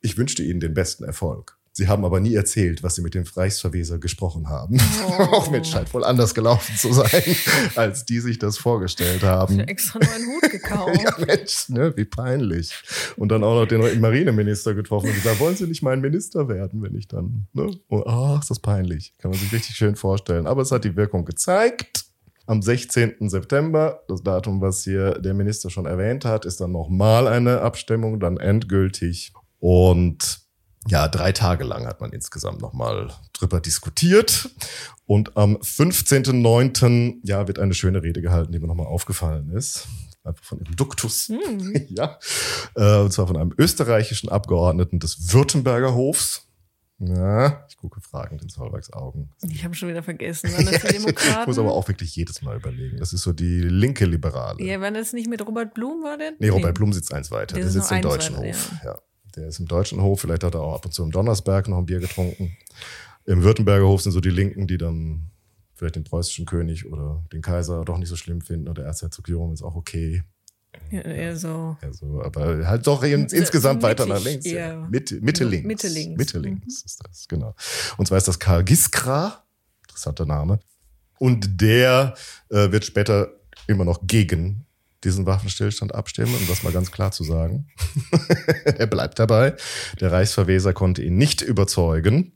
[0.00, 1.57] Ich wünschte ihnen den besten Erfolg.
[1.72, 4.78] Sie haben aber nie erzählt, was Sie mit dem Reichsverweser gesprochen haben.
[5.06, 5.22] Oh.
[5.32, 7.22] Auch mit scheint wohl anders gelaufen zu sein,
[7.76, 9.60] als die sich das vorgestellt haben.
[9.60, 11.02] Ich extra nur einen Hut gekauft.
[11.02, 12.74] ja, Mensch, ne, wie peinlich.
[13.16, 16.82] Und dann auch noch den Marineminister getroffen und gesagt, wollen Sie nicht mein Minister werden,
[16.82, 17.70] wenn ich dann, ne?
[17.88, 19.14] Und, ach, ist das peinlich.
[19.18, 20.46] Kann man sich richtig schön vorstellen.
[20.46, 22.06] Aber es hat die Wirkung gezeigt.
[22.46, 23.28] Am 16.
[23.28, 28.20] September, das Datum, was hier der Minister schon erwähnt hat, ist dann nochmal eine Abstimmung,
[28.20, 29.34] dann endgültig.
[29.60, 30.47] Und
[30.86, 34.50] ja, drei Tage lang hat man insgesamt nochmal drüber diskutiert.
[35.06, 37.16] Und am 15.09.
[37.24, 39.88] ja, wird eine schöne Rede gehalten, die mir nochmal aufgefallen ist.
[40.24, 41.30] Einfach von ihrem Duktus.
[41.30, 41.76] Mm.
[41.88, 42.18] ja.
[42.74, 46.44] Äh, und zwar von einem österreichischen Abgeordneten des Württemberger Hofs.
[47.00, 49.30] Ja, ich gucke fragend in Solbergs Augen.
[49.48, 50.52] Ich habe schon wieder vergessen.
[50.52, 51.42] Waren das die Demokraten?
[51.42, 52.96] ich muss aber auch wirklich jedes Mal überlegen.
[52.96, 54.60] Das ist so die linke Liberale.
[54.64, 56.34] Ja, war das nicht mit Robert Blum, war denn?
[56.40, 57.54] Nee, Robert Blum sitzt eins weiter.
[57.54, 58.72] Der, der sitzt im Deutschen weiter, Hof.
[58.84, 58.90] Ja.
[58.92, 58.98] ja.
[59.38, 61.78] Der ist im Deutschen Hof, vielleicht hat er auch ab und zu im Donnersberg noch
[61.78, 62.56] ein Bier getrunken.
[63.24, 65.30] Im Württemberger Hof sind so die Linken, die dann
[65.74, 69.52] vielleicht den preußischen König oder den Kaiser doch nicht so schlimm finden oder Erzherzog Joram
[69.52, 70.24] ist auch okay.
[70.90, 71.76] Ja, eher so.
[71.80, 72.20] Ja, so.
[72.22, 74.44] Aber halt doch in, insgesamt weiter nach links.
[74.46, 74.86] Ja.
[74.90, 75.66] Mitte, Mitte links.
[75.66, 76.18] Mitte links.
[76.18, 76.86] Mitte links mhm.
[76.86, 77.54] ist das, genau.
[77.96, 79.44] Und zwar ist das Karl Giskra,
[79.82, 80.58] interessanter Name.
[81.18, 82.14] Und der
[82.48, 83.30] äh, wird später
[83.68, 84.66] immer noch gegen
[85.04, 87.68] diesen Waffenstillstand abstimmen, um das mal ganz klar zu sagen.
[88.64, 89.54] er bleibt dabei.
[90.00, 92.32] Der Reichsverweser konnte ihn nicht überzeugen.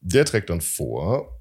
[0.00, 1.40] Der trägt dann vor,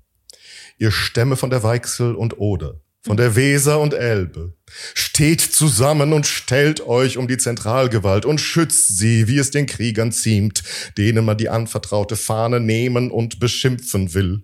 [0.77, 4.55] ihr Stämme von der Weichsel und Oder, von der Weser und Elbe,
[4.93, 10.11] steht zusammen und stellt euch um die Zentralgewalt und schützt sie, wie es den Kriegern
[10.11, 10.63] ziemt,
[10.97, 14.43] denen man die anvertraute Fahne nehmen und beschimpfen will.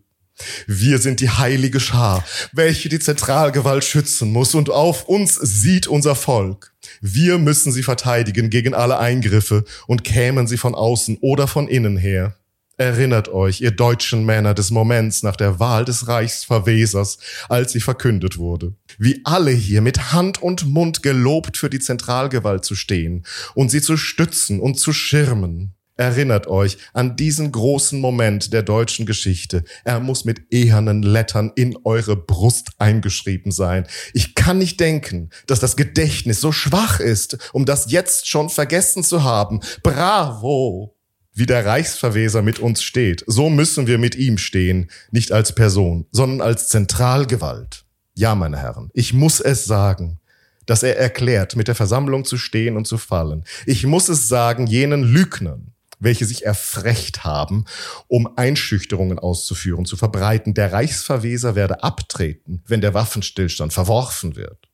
[0.68, 6.16] Wir sind die heilige Schar, welche die Zentralgewalt schützen muss und auf uns sieht unser
[6.16, 6.74] Volk.
[7.02, 11.98] Wir müssen sie verteidigen gegen alle Eingriffe und kämen sie von außen oder von innen
[11.98, 12.36] her.
[12.80, 17.18] Erinnert euch, ihr deutschen Männer des Moments nach der Wahl des Reichsverwesers,
[17.50, 22.64] als sie verkündet wurde, wie alle hier mit Hand und Mund gelobt für die Zentralgewalt
[22.64, 25.76] zu stehen und sie zu stützen und zu schirmen.
[26.00, 29.66] Erinnert euch an diesen großen Moment der deutschen Geschichte.
[29.84, 33.86] Er muss mit ehernen Lettern in eure Brust eingeschrieben sein.
[34.14, 39.04] Ich kann nicht denken, dass das Gedächtnis so schwach ist, um das jetzt schon vergessen
[39.04, 39.60] zu haben.
[39.84, 40.96] Bravo!
[41.34, 46.06] Wie der Reichsverweser mit uns steht, so müssen wir mit ihm stehen, nicht als Person,
[46.14, 47.84] sondern als Zentralgewalt.
[48.16, 50.22] Ja, meine Herren, ich muss es sagen
[50.66, 53.44] dass er erklärt, mit der Versammlung zu stehen und zu fallen.
[53.66, 57.66] Ich muss es sagen, jenen Lügnern, welche sich erfrecht haben,
[58.08, 60.54] um Einschüchterungen auszuführen, zu verbreiten.
[60.54, 64.69] Der Reichsverweser werde abtreten, wenn der Waffenstillstand verworfen wird.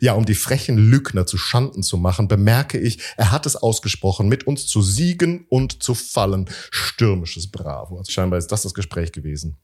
[0.00, 4.28] Ja, um die frechen Lügner zu Schanden zu machen, bemerke ich, er hat es ausgesprochen,
[4.28, 6.48] mit uns zu siegen und zu fallen.
[6.70, 7.98] Stürmisches Bravo.
[7.98, 9.56] Also scheinbar ist das das Gespräch gewesen,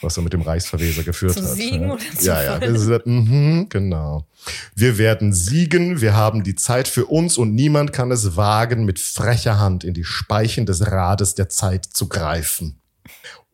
[0.00, 1.54] was er mit dem Reichsverweser geführt zu hat.
[1.54, 1.94] Siegen ja.
[1.94, 3.02] oder zu ja, ja, fallen.
[3.04, 4.26] Mhm, genau.
[4.74, 8.98] Wir werden siegen, wir haben die Zeit für uns und niemand kann es wagen, mit
[8.98, 12.80] frecher Hand in die Speichen des Rades der Zeit zu greifen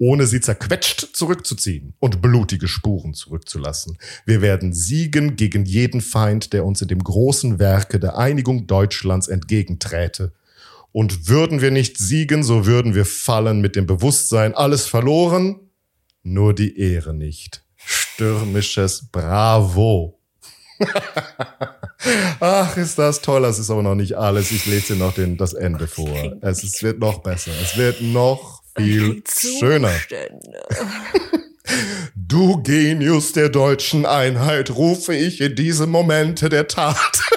[0.02, 3.98] ohne sie zerquetscht zurückzuziehen und blutige Spuren zurückzulassen.
[4.26, 9.28] Wir werden siegen gegen jeden Feind, der uns in dem großen Werke der Einigung Deutschlands
[9.28, 10.32] entgegenträte.
[10.90, 15.60] Und würden wir nicht siegen, so würden wir fallen mit dem Bewusstsein, alles verloren,
[16.24, 17.62] nur die Ehre nicht.
[17.76, 20.18] Stürmisches Bravo.
[22.40, 23.42] Ach, ist das toll.
[23.42, 24.50] Das ist aber noch nicht alles.
[24.50, 26.38] Ich lese dir noch den, das Ende vor.
[26.40, 27.52] Es, es wird noch besser.
[27.62, 29.22] Es wird noch viel
[29.58, 29.92] schöner.
[32.14, 36.96] Du Genius der deutschen Einheit, rufe ich in diese Momente der Tat.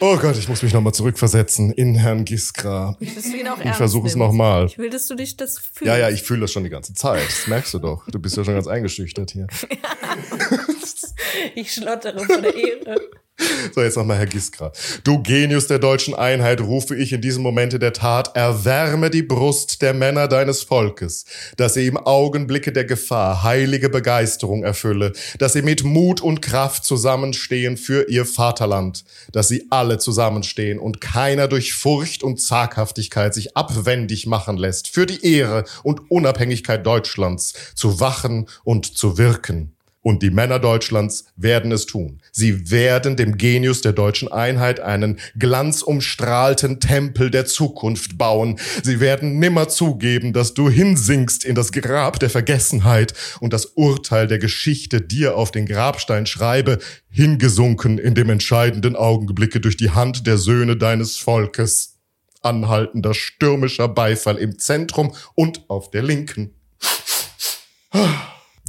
[0.00, 2.96] Oh Gott, ich muss mich nochmal zurückversetzen in Herrn Giskra.
[3.00, 4.66] Ich versuche es nochmal.
[4.66, 5.82] Ich will, dass du dich das fühlst.
[5.82, 7.26] Ja, ja, ich fühle das schon die ganze Zeit.
[7.26, 8.06] Das merkst du doch.
[8.06, 9.48] Du bist ja schon ganz eingeschüchtert hier.
[11.56, 13.10] ich schlottere vor der Ehre.
[13.74, 14.72] So, jetzt nochmal Herr Giskra.
[15.04, 19.82] Du Genius der deutschen Einheit, rufe ich in diesem Momente der Tat, erwärme die Brust
[19.82, 21.24] der Männer deines Volkes,
[21.56, 26.84] dass sie im Augenblicke der Gefahr heilige Begeisterung erfülle, dass sie mit Mut und Kraft
[26.84, 33.56] zusammenstehen für ihr Vaterland, dass sie alle zusammenstehen und keiner durch Furcht und Zaghaftigkeit sich
[33.56, 39.77] abwendig machen lässt, für die Ehre und Unabhängigkeit Deutschlands zu wachen und zu wirken.
[40.00, 42.22] Und die Männer Deutschlands werden es tun.
[42.30, 48.60] Sie werden dem Genius der deutschen Einheit einen glanzumstrahlten Tempel der Zukunft bauen.
[48.84, 54.28] Sie werden nimmer zugeben, dass du hinsinkst in das Grab der Vergessenheit und das Urteil
[54.28, 56.78] der Geschichte dir auf den Grabstein schreibe,
[57.10, 61.96] hingesunken in dem entscheidenden Augenblicke durch die Hand der Söhne deines Volkes.
[62.40, 66.54] Anhaltender stürmischer Beifall im Zentrum und auf der Linken.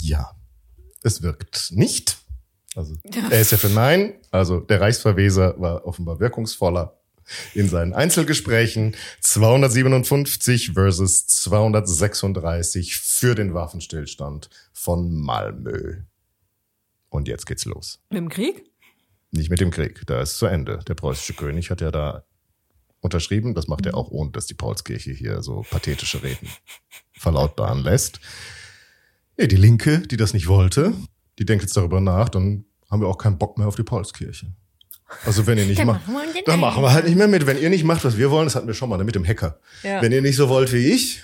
[0.01, 0.38] Ja
[1.03, 2.17] es wirkt nicht.
[2.75, 4.13] Also er ist ja für Nein.
[4.31, 6.99] Also der Reichsverweser war offenbar wirkungsvoller
[7.53, 8.95] in seinen Einzelgesprächen.
[9.21, 16.01] 257 versus 236 für den Waffenstillstand von Malmö.
[17.09, 17.99] Und jetzt geht's los.
[18.09, 18.65] Mit dem Krieg?
[19.31, 20.79] Nicht mit dem Krieg, da ist zu Ende.
[20.87, 22.23] Der preußische König hat ja da
[22.99, 23.53] unterschrieben.
[23.53, 26.49] Das macht er auch ohne, dass die Paulskirche hier so pathetische Reden
[27.13, 28.19] verlautbaren lässt.
[29.39, 30.93] Nee, die Linke, die das nicht wollte,
[31.39, 34.47] die denkt jetzt darüber nach, dann haben wir auch keinen Bock mehr auf die Paulskirche.
[35.25, 36.01] Also wenn ihr nicht macht,
[36.45, 37.47] dann machen wir halt nicht mehr mit.
[37.47, 39.25] Wenn ihr nicht macht, was wir wollen, das hatten wir schon mal ne, mit dem
[39.25, 39.59] Hacker.
[39.81, 40.01] Ja.
[40.01, 41.23] Wenn ihr nicht so wollt wie ich,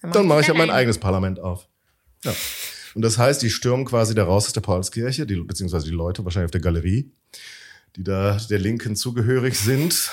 [0.00, 1.68] dann, dann mache ich halt mein eigenes Parlament auf.
[2.24, 2.32] Ja.
[2.94, 6.24] Und das heißt, die stürmen quasi da raus aus der Paulskirche, die, beziehungsweise die Leute
[6.24, 7.12] wahrscheinlich auf der Galerie,
[7.96, 10.10] die da der Linken zugehörig sind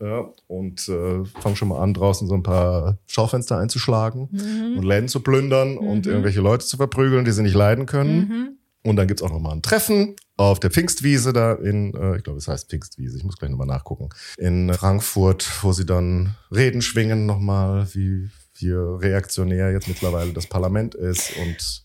[0.00, 4.78] ja, und äh, fangen schon mal an, draußen so ein paar Schaufenster einzuschlagen mhm.
[4.78, 5.78] und Läden zu plündern mhm.
[5.78, 8.18] und irgendwelche Leute zu verprügeln, die sie nicht leiden können.
[8.18, 8.48] Mhm.
[8.84, 12.22] Und dann gibt's auch noch mal ein Treffen auf der Pfingstwiese da in, äh, ich
[12.22, 16.80] glaube, es heißt Pfingstwiese, ich muss gleich nochmal nachgucken, in Frankfurt, wo sie dann Reden
[16.80, 21.82] schwingen nochmal, wie, wie reaktionär jetzt mittlerweile das Parlament ist und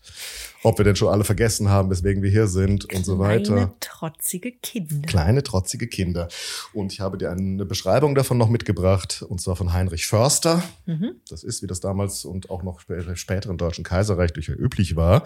[0.64, 3.52] ob wir denn schon alle vergessen haben, weswegen wir hier sind und so weiter.
[3.54, 5.06] Kleine trotzige Kinder.
[5.06, 6.28] Kleine trotzige Kinder.
[6.72, 10.62] Und ich habe dir eine Beschreibung davon noch mitgebracht, und zwar von Heinrich Förster.
[10.86, 11.16] Mhm.
[11.28, 12.80] Das ist, wie das damals und auch noch
[13.14, 15.24] später im Deutschen Kaiserreich durchaus üblich war,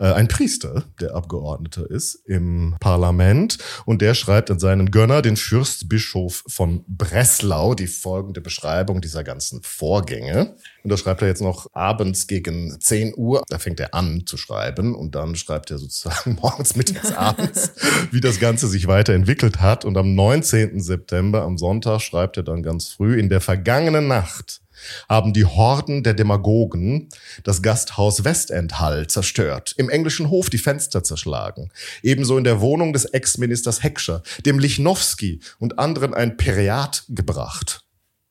[0.00, 3.58] äh, ein Priester, der Abgeordneter ist im Parlament.
[3.84, 9.62] Und der schreibt an seinen Gönner, den Fürstbischof von Breslau, die folgende Beschreibung dieser ganzen
[9.62, 10.56] Vorgänge.
[10.82, 14.36] Und da schreibt er jetzt noch abends gegen 10 Uhr, da fängt er an zu
[14.36, 17.72] schreiben und dann schreibt er sozusagen morgens, mittags, abends,
[18.10, 19.84] wie das Ganze sich weiterentwickelt hat.
[19.84, 20.80] Und am 19.
[20.80, 24.60] September, am Sonntag, schreibt er dann ganz früh, in der vergangenen Nacht
[25.08, 27.08] haben die Horden der Demagogen
[27.44, 31.70] das Gasthaus Westendhall zerstört, im englischen Hof die Fenster zerschlagen,
[32.02, 37.84] ebenso in der Wohnung des Ex-Ministers Heckscher, dem Lichnowski und anderen ein Periat gebracht.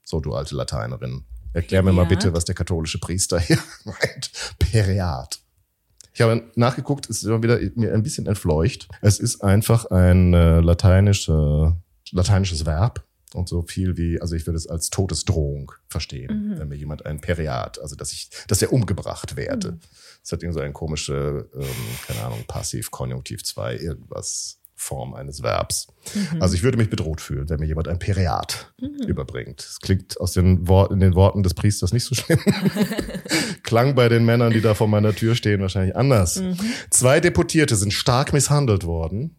[0.04, 1.26] So, du alte Lateinerin.
[1.54, 4.32] Erklär mir mal bitte, was der katholische Priester hier meint.
[4.60, 5.40] Periat.
[6.14, 8.88] Ich habe nachgeguckt, es ist immer wieder mir ein bisschen entfleucht.
[9.02, 11.76] Es ist einfach ein äh, lateinische,
[12.12, 16.60] lateinisches Verb und so viel wie, also ich würde es als Todesdrohung verstehen, mhm.
[16.60, 19.74] wenn mir jemand ein Periat, also dass ich, dass er umgebracht werde.
[19.74, 19.80] Mhm.
[20.22, 21.66] Das hat irgendwie so eine komische, ähm,
[22.08, 25.88] keine Ahnung, Passiv, Konjunktiv 2, irgendwas Form eines Verbs.
[26.16, 26.42] Mhm.
[26.42, 29.08] Also ich würde mich bedroht fühlen, wenn mir jemand ein Periat mhm.
[29.08, 29.60] überbringt.
[29.60, 32.40] Das klingt aus den Worten, in den Worten des Priesters nicht so schlimm.
[33.64, 36.38] Klang bei den Männern, die da vor meiner Tür stehen, wahrscheinlich anders.
[36.38, 36.58] Mhm.
[36.92, 39.36] Zwei Deputierte sind stark misshandelt worden.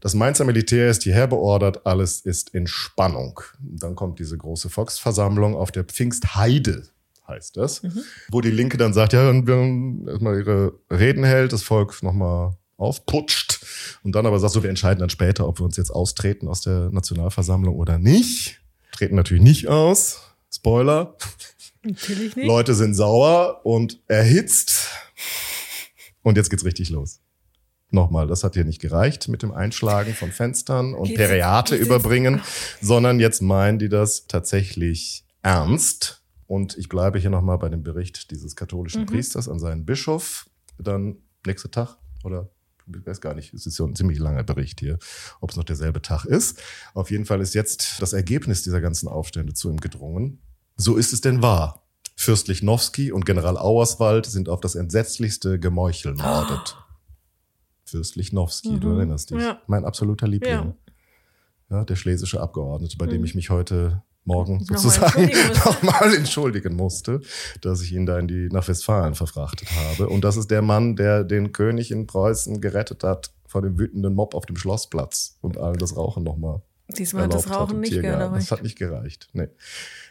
[0.00, 3.40] Das Mainzer Militär ist hierher beordert, alles ist in Spannung.
[3.58, 6.82] Dann kommt diese große Volksversammlung auf der Pfingstheide,
[7.26, 8.02] heißt das, mhm.
[8.28, 12.58] wo die Linke dann sagt, ja, dann wir erstmal ihre Reden hält, das Volk nochmal
[12.76, 13.64] aufputscht
[14.02, 16.60] und dann aber sagt so, wir entscheiden dann später, ob wir uns jetzt austreten aus
[16.60, 18.60] der Nationalversammlung oder nicht.
[18.92, 20.20] Treten natürlich nicht aus.
[20.50, 21.16] Spoiler.
[21.82, 22.46] Natürlich nicht.
[22.46, 24.88] Leute sind sauer und erhitzt.
[26.22, 27.20] Und jetzt geht's richtig los.
[27.90, 31.86] Nochmal, das hat hier nicht gereicht mit dem Einschlagen von Fenstern und geht's, Periate geht's
[31.86, 32.42] überbringen,
[32.80, 36.22] sondern jetzt meinen die das tatsächlich ernst.
[36.48, 39.06] Und ich bleibe hier nochmal bei dem Bericht dieses katholischen mhm.
[39.06, 40.48] Priesters an seinen Bischof.
[40.78, 42.50] Dann nächster Tag oder
[42.86, 44.98] ich weiß gar nicht, es ist ja ein ziemlich langer Bericht hier,
[45.40, 46.60] ob es noch derselbe Tag ist.
[46.94, 50.40] Auf jeden Fall ist jetzt das Ergebnis dieser ganzen Aufstände zu ihm gedrungen.
[50.76, 51.86] So ist es denn wahr.
[52.16, 56.76] Fürst Lichnowsky und General Auerswald sind auf das entsetzlichste Gemeuchel mordet.
[57.84, 58.80] Fürst Lichnowsky, mhm.
[58.80, 59.40] du erinnerst dich.
[59.40, 59.60] Ja.
[59.66, 60.52] Mein absoluter Liebling.
[60.52, 60.76] Ja.
[61.70, 61.84] ja.
[61.84, 63.10] der schlesische Abgeordnete, bei mhm.
[63.10, 65.30] dem ich mich heute Morgen sozusagen
[65.64, 67.20] nochmal entschuldigen musste,
[67.60, 70.08] dass ich ihn da in die, nach Westfalen verfrachtet habe.
[70.08, 74.14] Und das ist der Mann, der den König in Preußen gerettet hat vor dem wütenden
[74.14, 76.60] Mob auf dem Schlossplatz und allen das Rauchen nochmal.
[76.88, 78.36] Diesmal hat das Rauchen nicht gereicht.
[78.36, 79.28] Das hat nicht gereicht.
[79.32, 79.48] Nee.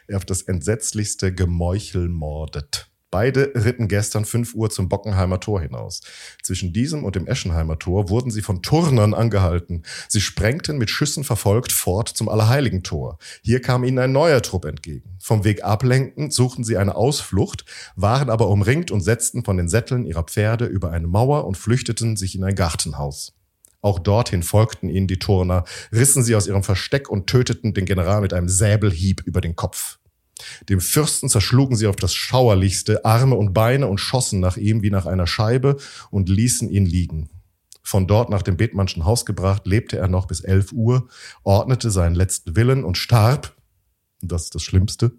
[0.08, 2.90] Er auf das entsetzlichste Gemeuchel mordet.
[3.10, 6.00] Beide ritten gestern 5 Uhr zum Bockenheimer Tor hinaus.
[6.42, 9.84] Zwischen diesem und dem Eschenheimer Tor wurden sie von Turnern angehalten.
[10.08, 13.18] Sie sprengten mit Schüssen verfolgt fort zum Allerheiligen Tor.
[13.42, 15.16] Hier kam ihnen ein neuer Trupp entgegen.
[15.20, 20.04] Vom Weg ablenkend suchten sie eine Ausflucht, waren aber umringt und setzten von den Sätteln
[20.04, 23.34] ihrer Pferde über eine Mauer und flüchteten sich in ein Gartenhaus.
[23.82, 28.20] Auch dorthin folgten ihnen die Turner, rissen sie aus ihrem Versteck und töteten den General
[28.20, 29.98] mit einem Säbelhieb über den Kopf.
[30.68, 34.90] Dem Fürsten zerschlugen sie auf das Schauerlichste Arme und Beine und schossen nach ihm wie
[34.90, 35.76] nach einer Scheibe
[36.10, 37.30] und ließen ihn liegen.
[37.82, 41.08] Von dort nach dem Bethmannschen Haus gebracht, lebte er noch bis elf Uhr,
[41.44, 43.54] ordnete seinen letzten Willen und starb,
[44.20, 45.12] das ist das Schlimmste,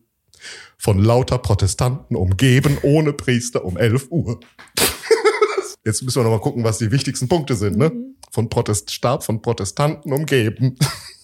[0.77, 4.39] von lauter Protestanten umgeben, ohne Priester um elf Uhr.
[5.85, 7.89] Jetzt müssen wir noch mal gucken, was die wichtigsten Punkte sind, ne?
[7.89, 8.15] Mhm.
[8.31, 10.77] Von Protest, starb von Protestanten umgeben.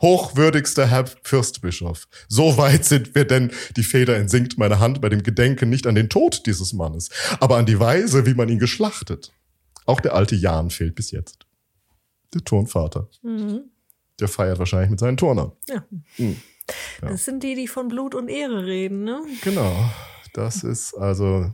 [0.00, 5.22] Hochwürdigster Herr Fürstbischof, so weit sind wir denn, die Feder entsinkt meine Hand bei dem
[5.22, 7.10] Gedenken nicht an den Tod dieses Mannes,
[7.40, 9.32] aber an die Weise, wie man ihn geschlachtet.
[9.86, 11.46] Auch der alte Jan fehlt bis jetzt.
[12.34, 13.08] Der Turnvater.
[13.22, 13.70] Mhm.
[14.20, 15.52] Der feiert wahrscheinlich mit seinen Turnern.
[15.68, 15.84] Ja.
[16.18, 16.36] Mhm.
[17.02, 17.08] ja.
[17.08, 19.22] Das sind die, die von Blut und Ehre reden, ne?
[19.42, 19.90] Genau.
[20.34, 21.50] Das ist also,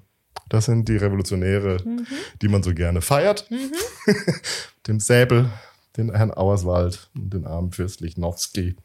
[0.48, 2.06] das sind die Revolutionäre, mhm.
[2.42, 3.48] die man so gerne feiert.
[3.50, 3.72] Mhm.
[4.86, 5.50] Dem Säbel,
[5.96, 8.76] den Herrn Auerswald und den armen Fürst Lichnowsky.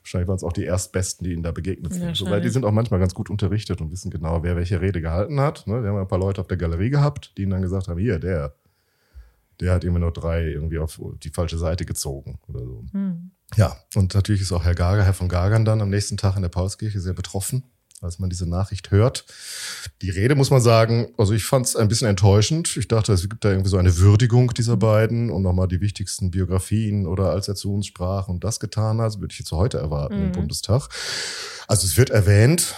[0.00, 2.30] Wahrscheinlich waren es auch die Erstbesten, die ihnen da begegnet sind.
[2.30, 5.40] Weil die sind auch manchmal ganz gut unterrichtet und wissen genau, wer welche Rede gehalten
[5.40, 5.66] hat.
[5.66, 5.82] Ne?
[5.82, 8.20] Wir haben ein paar Leute auf der Galerie gehabt, die ihnen dann gesagt haben, hier,
[8.20, 8.54] der,
[9.60, 12.84] der hat immer nur drei irgendwie auf die falsche Seite gezogen oder so.
[12.92, 13.30] Hm.
[13.56, 16.42] Ja, und natürlich ist auch Herr Gager, Herr von Gagern dann am nächsten Tag in
[16.42, 17.64] der Paulskirche sehr betroffen
[18.00, 19.24] als man diese Nachricht hört.
[20.02, 22.76] Die Rede muss man sagen, also ich fand es ein bisschen enttäuschend.
[22.76, 26.30] Ich dachte, es gibt da irgendwie so eine Würdigung dieser beiden und nochmal die wichtigsten
[26.30, 29.78] Biografien oder als er zu uns sprach und das getan hat, würde ich jetzt heute
[29.78, 30.24] erwarten mhm.
[30.26, 30.88] im Bundestag.
[31.66, 32.74] Also es wird erwähnt,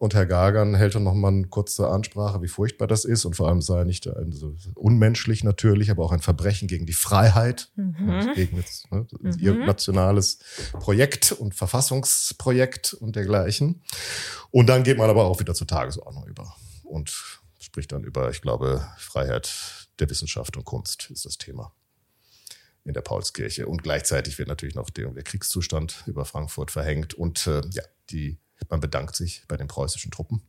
[0.00, 3.26] und Herr Gagern hält dann nochmal eine kurze Ansprache, wie furchtbar das ist.
[3.26, 7.70] Und vor allem sei nicht also unmenschlich natürlich, aber auch ein Verbrechen gegen die Freiheit,
[7.76, 8.32] mhm.
[8.34, 9.36] gegen jetzt, ne, mhm.
[9.38, 10.38] ihr nationales
[10.72, 13.82] Projekt und Verfassungsprojekt und dergleichen.
[14.50, 17.14] Und dann geht man aber auch wieder zur Tagesordnung über und
[17.60, 21.74] spricht dann über, ich glaube, Freiheit der Wissenschaft und Kunst ist das Thema
[22.84, 23.66] in der Paulskirche.
[23.66, 28.38] Und gleichzeitig wird natürlich noch der, der Kriegszustand über Frankfurt verhängt und äh, ja, die
[28.68, 30.42] man bedankt sich bei den preußischen Truppen,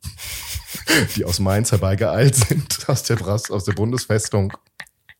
[1.15, 4.53] die aus Mainz herbeigeeilt sind, aus der, aus der Bundesfestung.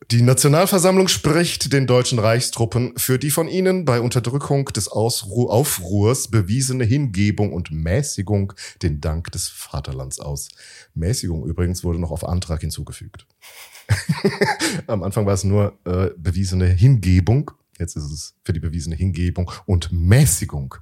[0.09, 6.27] Die Nationalversammlung spricht den deutschen Reichstruppen für die von ihnen bei Unterdrückung des Ausru Aufruhrs
[6.27, 10.49] bewiesene Hingebung und Mäßigung den Dank des Vaterlands aus.
[10.95, 13.25] Mäßigung übrigens wurde noch auf Antrag hinzugefügt.
[14.87, 17.51] Am Anfang war es nur äh, bewiesene Hingebung.
[17.79, 20.75] Jetzt ist es für die bewiesene Hingebung und Mäßigung.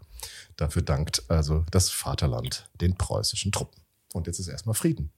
[0.60, 3.82] Dafür dankt also das Vaterland den preußischen Truppen.
[4.14, 5.14] Und jetzt ist erstmal Frieden.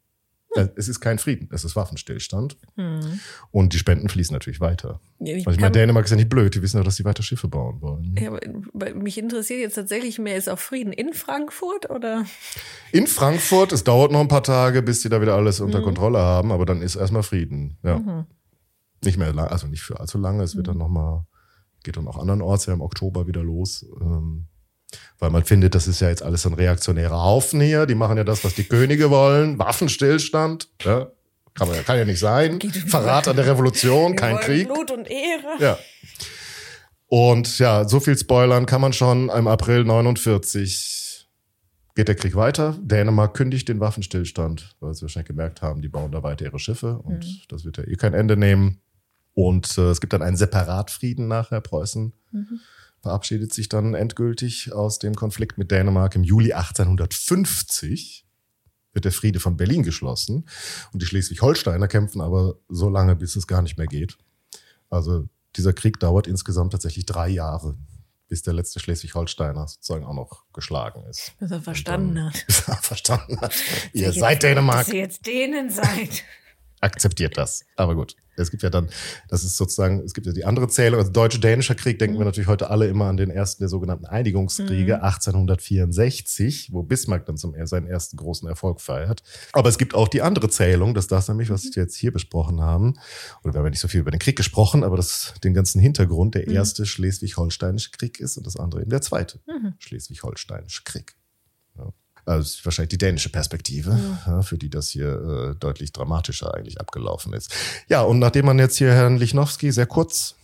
[0.53, 0.69] Hm.
[0.75, 2.57] Es ist kein Frieden, es ist Waffenstillstand.
[2.75, 3.19] Hm.
[3.49, 4.99] Und die Spenden fließen natürlich weiter.
[5.17, 7.05] Ja, ich, also ich meine, Dänemark ist ja nicht blöd, die wissen doch, dass sie
[7.05, 8.15] weiter Schiffe bauen wollen.
[8.19, 12.25] Ja, aber mich interessiert jetzt tatsächlich mehr, ist auch Frieden in Frankfurt oder?
[12.91, 15.85] In Frankfurt, es dauert noch ein paar Tage, bis die da wieder alles unter mhm.
[15.85, 17.79] Kontrolle haben, aber dann ist erstmal Frieden.
[17.81, 17.97] Ja.
[17.97, 18.25] Mhm.
[19.03, 21.25] Nicht mehr lang, also nicht für allzu lange, es wird dann nochmal,
[21.83, 23.87] geht dann auch andernorts ja im Oktober wieder los.
[23.99, 24.45] Ähm,
[25.21, 27.85] weil man findet, das ist ja jetzt alles ein reaktionärer Haufen hier.
[27.85, 29.59] Die machen ja das, was die Könige wollen.
[29.59, 30.67] Waffenstillstand.
[30.81, 31.11] Ja.
[31.53, 32.59] Kann, man, kann ja nicht sein.
[32.59, 34.67] Verrat an der Revolution, kein Krieg.
[34.67, 35.59] Blut und Ehre.
[35.59, 35.77] Ja.
[37.05, 39.29] Und ja, so viel spoilern kann man schon.
[39.29, 41.29] Im April 49
[41.93, 42.75] geht der Krieg weiter.
[42.81, 46.97] Dänemark kündigt den Waffenstillstand, weil sie wahrscheinlich gemerkt haben, die bauen da weiter ihre Schiffe
[46.97, 47.41] und mhm.
[47.47, 48.81] das wird ja eh kein Ende nehmen.
[49.33, 52.11] Und äh, es gibt dann einen Separatfrieden nachher, Preußen.
[52.31, 52.59] Mhm
[53.01, 58.25] verabschiedet sich dann endgültig aus dem Konflikt mit Dänemark im Juli 1850
[58.93, 60.45] wird der Friede von Berlin geschlossen
[60.91, 64.17] und die Schleswig-Holsteiner kämpfen aber so lange, bis es gar nicht mehr geht.
[64.89, 67.77] Also dieser Krieg dauert insgesamt tatsächlich drei Jahre,
[68.27, 71.33] bis der letzte Schleswig-Holsteiner sozusagen auch noch geschlagen ist.
[71.39, 72.43] Bis er verstanden dann, hat.
[72.47, 73.53] Bis er verstanden hat.
[73.93, 74.85] Ihr seid Dänemark.
[74.85, 76.23] Dass ihr jetzt Dänen seid.
[76.81, 77.63] Akzeptiert das.
[77.75, 78.15] Aber gut.
[78.37, 78.89] Es gibt ja dann,
[79.27, 82.21] das ist sozusagen, es gibt ja die andere Zählung, also Deutsche-Dänischer Krieg, denken mhm.
[82.21, 85.03] wir natürlich heute alle immer an den ersten der sogenannten Einigungskriege mhm.
[85.03, 89.21] 1864, wo Bismarck dann zum, seinen ersten großen Erfolg feiert.
[89.53, 92.61] Aber es gibt auch die andere Zählung, das das nämlich, was wir jetzt hier besprochen
[92.61, 92.97] haben.
[93.43, 95.79] Oder wir haben ja nicht so viel über den Krieg gesprochen, aber das, den ganzen
[95.79, 96.55] Hintergrund, der mhm.
[96.55, 99.73] erste Schleswig-Holsteinische Krieg ist und das andere eben der zweite mhm.
[99.77, 101.15] Schleswig-Holsteinische Krieg.
[102.25, 104.41] Also wahrscheinlich die dänische Perspektive, ja.
[104.41, 107.53] für die das hier äh, deutlich dramatischer eigentlich abgelaufen ist.
[107.87, 110.35] Ja, und nachdem man jetzt hier Herrn Lichnowsky sehr kurz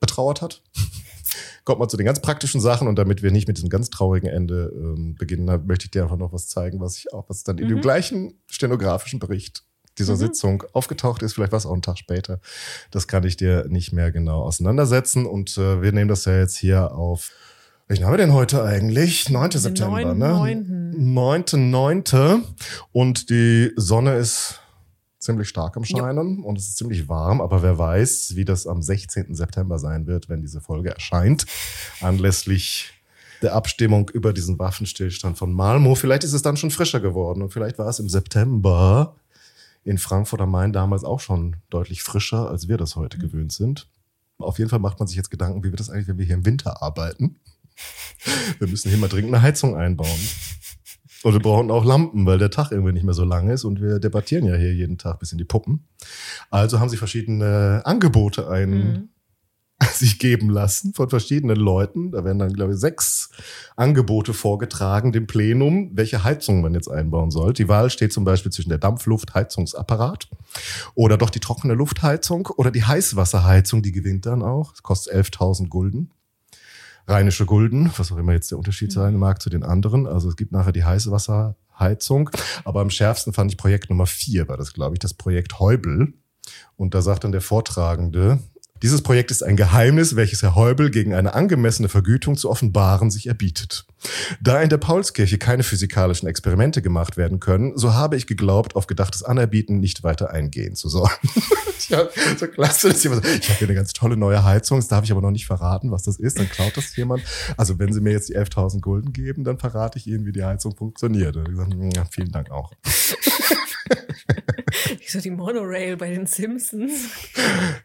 [0.00, 0.62] betrauert hat.
[1.64, 4.28] Kommt man zu den ganz praktischen Sachen und damit wir nicht mit diesem ganz traurigen
[4.28, 7.58] Ende ähm, beginnen, möchte ich dir einfach noch was zeigen, was ich auch, was dann
[7.58, 7.68] in mhm.
[7.68, 9.64] dem gleichen stenografischen Bericht
[9.98, 10.18] dieser mhm.
[10.18, 12.40] Sitzung aufgetaucht ist, vielleicht war es auch einen Tag später.
[12.90, 15.26] Das kann ich dir nicht mehr genau auseinandersetzen.
[15.26, 17.32] Und äh, wir nehmen das ja jetzt hier auf.
[17.88, 19.30] Welchen haben wir denn heute eigentlich?
[19.30, 19.48] 9.
[19.48, 20.18] Den September, 9.
[20.18, 20.92] ne?
[20.94, 21.70] 9.
[21.70, 22.04] 9.
[22.92, 24.60] Und die Sonne ist
[25.18, 26.44] ziemlich stark am Scheinen ja.
[26.44, 29.34] und es ist ziemlich warm, aber wer weiß, wie das am 16.
[29.34, 31.46] September sein wird, wenn diese Folge erscheint,
[32.02, 32.92] anlässlich
[33.40, 35.94] der Abstimmung über diesen Waffenstillstand von Malmo.
[35.94, 39.16] Vielleicht ist es dann schon frischer geworden und vielleicht war es im September
[39.84, 43.22] in Frankfurt am Main damals auch schon deutlich frischer, als wir das heute mhm.
[43.22, 43.88] gewöhnt sind.
[44.36, 46.34] Auf jeden Fall macht man sich jetzt Gedanken, wie wird das eigentlich, wenn wir hier
[46.34, 47.36] im Winter arbeiten?
[48.58, 50.18] Wir müssen hier mal dringend eine Heizung einbauen.
[51.24, 53.80] Und wir brauchen auch Lampen, weil der Tag irgendwie nicht mehr so lang ist und
[53.80, 55.88] wir debattieren ja hier jeden Tag bis in die Puppen.
[56.50, 59.08] Also haben sie verschiedene Angebote ein, mhm.
[59.92, 62.12] sich geben lassen von verschiedenen Leuten.
[62.12, 63.30] Da werden dann, glaube ich, sechs
[63.74, 67.52] Angebote vorgetragen dem Plenum, welche Heizung man jetzt einbauen soll.
[67.52, 70.28] Die Wahl steht zum Beispiel zwischen der Dampfluftheizungsapparat
[70.94, 74.70] oder doch die trockene Luftheizung oder die Heißwasserheizung, die gewinnt dann auch.
[74.70, 76.12] Das kostet 11.000 Gulden
[77.08, 80.06] rheinische Gulden, was auch immer jetzt der Unterschied sein mag zu den anderen.
[80.06, 82.30] Also es gibt nachher die Heißwasserheizung.
[82.64, 86.12] Aber am schärfsten fand ich Projekt Nummer vier, war das, glaube ich, das Projekt Heubel.
[86.76, 88.38] Und da sagt dann der Vortragende,
[88.82, 93.26] dieses Projekt ist ein Geheimnis, welches Herr Heubel gegen eine angemessene Vergütung zu offenbaren sich
[93.26, 93.86] erbietet.
[94.40, 98.86] Da in der Paulskirche keine physikalischen Experimente gemacht werden können, so habe ich geglaubt, auf
[98.86, 101.10] gedachtes Anerbieten nicht weiter eingehen zu sollen.
[101.88, 104.88] ja, so klasse, dass jemand sagt, ich habe hier eine ganz tolle neue Heizung, das
[104.88, 107.22] darf ich aber noch nicht verraten, was das ist, dann klaut das jemand.
[107.56, 110.44] Also wenn Sie mir jetzt die 11.000 Gulden geben, dann verrate ich Ihnen, wie die
[110.44, 111.36] Heizung funktioniert.
[111.36, 112.72] Und ich gesagt, ja, vielen Dank auch.
[114.98, 116.92] Wie so die Monorail bei den Simpsons.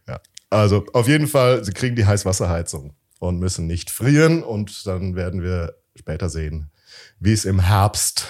[0.08, 0.20] Ja.
[0.54, 4.43] Also auf jeden Fall, sie kriegen die Heißwasserheizung und müssen nicht frieren.
[4.43, 6.72] Und dann werden wir später sehen,
[7.20, 8.28] wie es im Herbst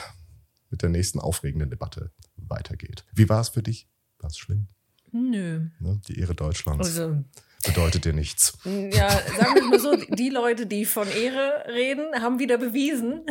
[0.69, 3.03] mit der nächsten aufregenden Debatte weitergeht.
[3.13, 3.87] Wie war es für dich?
[4.19, 4.67] War es schlimm?
[5.11, 5.67] Nö.
[5.79, 6.01] Ne?
[6.07, 6.87] Die Ehre Deutschlands.
[6.87, 7.23] Also,
[7.65, 8.57] bedeutet dir nichts.
[8.65, 13.25] Ja, sagen wir mal so, die Leute, die von Ehre reden, haben wieder bewiesen,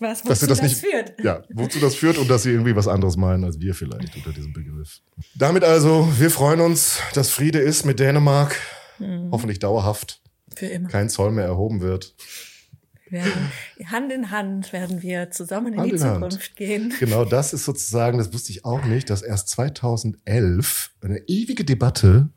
[0.00, 1.14] was, wozu dass das, nicht, führt.
[1.22, 4.32] Ja, wozu das führt und dass sie irgendwie was anderes meinen als wir vielleicht unter
[4.32, 5.00] diesem Begriff.
[5.34, 8.56] Damit also, wir freuen uns, dass Friede ist mit Dänemark.
[8.98, 9.30] Mhm.
[9.30, 10.20] Hoffentlich dauerhaft.
[10.54, 10.88] Für immer.
[10.88, 12.14] Kein Zoll mehr erhoben wird.
[13.08, 13.50] Werden,
[13.86, 16.56] Hand in Hand werden wir zusammen in Hand die in Zukunft Hand.
[16.56, 16.94] gehen.
[17.00, 22.28] Genau, das ist sozusagen, das wusste ich auch nicht, dass erst 2011 eine ewige Debatte,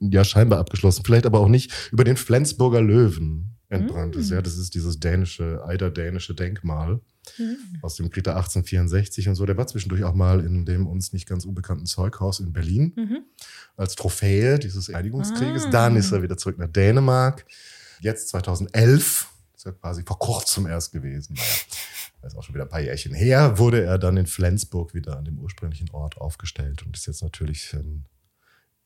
[0.00, 4.30] ja scheinbar abgeschlossen, vielleicht aber auch nicht, über den Flensburger Löwen entbrannt ist.
[4.30, 4.44] Ja, mm.
[4.44, 7.00] das ist dieses dänische, eiderdänische Denkmal
[7.38, 7.58] mhm.
[7.82, 9.46] aus dem Krita 1864 und so.
[9.46, 13.24] Der war zwischendurch auch mal in dem uns nicht ganz unbekannten Zeughaus in Berlin mhm.
[13.76, 15.66] als Trophäe dieses Einigungskrieges.
[15.66, 15.70] Ah.
[15.70, 17.44] Dann ist er wieder zurück nach Dänemark.
[18.00, 21.34] Jetzt 2011, das ist ja quasi vor kurzem erst gewesen.
[21.34, 21.48] Naja,
[22.22, 25.16] das ist auch schon wieder ein paar Jährchen her, wurde er dann in Flensburg wieder
[25.16, 28.04] an dem ursprünglichen Ort aufgestellt und ist jetzt natürlich ähm,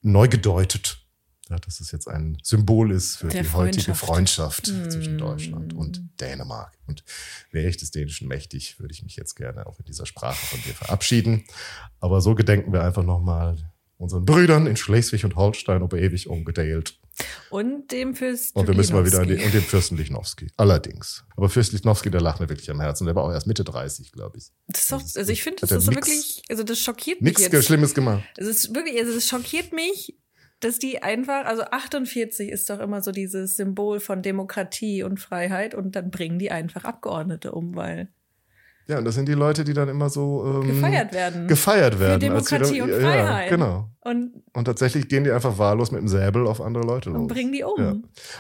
[0.02, 1.04] neu gedeutet
[1.50, 4.90] ja, dass es jetzt ein Symbol ist für Der die heutige Freundschaft mm.
[4.90, 6.78] zwischen Deutschland und Dänemark.
[6.86, 7.04] Und
[7.50, 10.62] wäre ich des Dänischen mächtig, würde ich mich jetzt gerne auch in dieser Sprache von
[10.62, 11.44] dir verabschieden.
[11.98, 13.56] Aber so gedenken wir einfach nochmal
[13.98, 16.98] unseren Brüdern in Schleswig und Holstein, ob ewig umgedeilt.
[17.50, 20.50] Und dem Fürst Und wir müssen mal wieder an die, und dem Fürsten Lichnowsky.
[20.56, 21.24] Allerdings.
[21.36, 23.04] Aber Fürst Lichnowsky, der lacht mir wirklich am Herzen.
[23.04, 24.46] Der war auch erst Mitte 30, glaube ich.
[24.68, 27.36] Das ist doch, also ich finde, das ist so wirklich, also das schockiert mich.
[27.36, 28.22] Nichts Schlimmes gemacht.
[28.36, 30.16] Es ist wirklich, also das schockiert mich,
[30.60, 35.74] dass die einfach, also 48 ist doch immer so dieses Symbol von Demokratie und Freiheit
[35.74, 38.08] und dann bringen die einfach Abgeordnete um, weil
[38.90, 41.46] ja, und das sind die Leute, die dann immer so ähm, gefeiert werden.
[41.46, 42.14] Gefeiert werden.
[42.14, 43.44] Für Demokratie dann, und Freiheit.
[43.44, 43.90] Ja, genau.
[44.02, 47.20] Und, und tatsächlich gehen die einfach wahllos mit dem Säbel auf andere Leute los.
[47.20, 47.78] Und bringen die um.
[47.78, 47.94] Ja.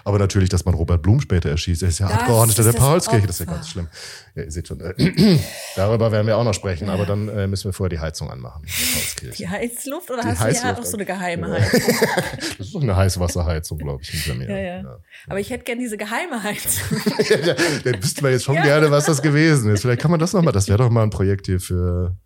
[0.04, 3.26] Aber natürlich, dass man Robert Blum später erschießt, er ist ja das Abgeordneter der Paulskirche,
[3.26, 3.86] das ist ja ganz schlimm.
[4.34, 4.94] Ja, ihr seht schon, äh,
[5.76, 8.64] darüber werden wir auch noch sprechen, aber dann äh, müssen wir vorher die Heizung anmachen.
[9.38, 11.80] Die Heizluft oder die hast Heißluft du ja auch so eine geheime Heizung?
[12.56, 14.48] das ist doch eine Heißwasserheizung, glaube ich, hinter mir.
[14.48, 14.98] Ja, ja.
[15.28, 17.02] Aber ich hätte gerne diese geheime Heizung.
[17.28, 19.82] ja, dann wüssten wir jetzt schon gerne, was das gewesen ist.
[19.82, 22.16] Vielleicht kann man das nochmal, das wäre doch mal ein Projekt hier für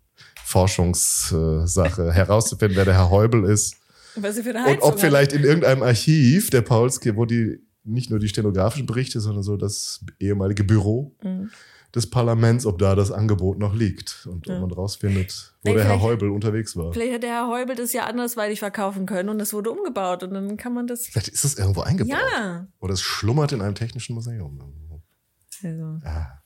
[0.43, 3.77] Forschungssache, herauszufinden, wer der Herr Heubel ist.
[4.15, 9.19] Und ob vielleicht in irgendeinem Archiv der Paulski, wo die nicht nur die stenografischen Berichte,
[9.19, 11.51] sondern so das ehemalige Büro mhm.
[11.93, 14.55] des Parlaments, ob da das Angebot noch liegt und ja.
[14.55, 16.93] ob man rausfindet, wo nee, der Herr Heubel unterwegs war.
[16.93, 20.33] Vielleicht hat der Herr Heubel das ja andersweitig verkaufen können und es wurde umgebaut und
[20.33, 21.07] dann kann man das.
[21.07, 22.17] Vielleicht ist es irgendwo eingebaut.
[22.33, 22.67] Ja.
[22.79, 24.59] Oder es schlummert in einem technischen Museum.
[25.61, 25.99] Also.
[26.03, 26.41] Ja.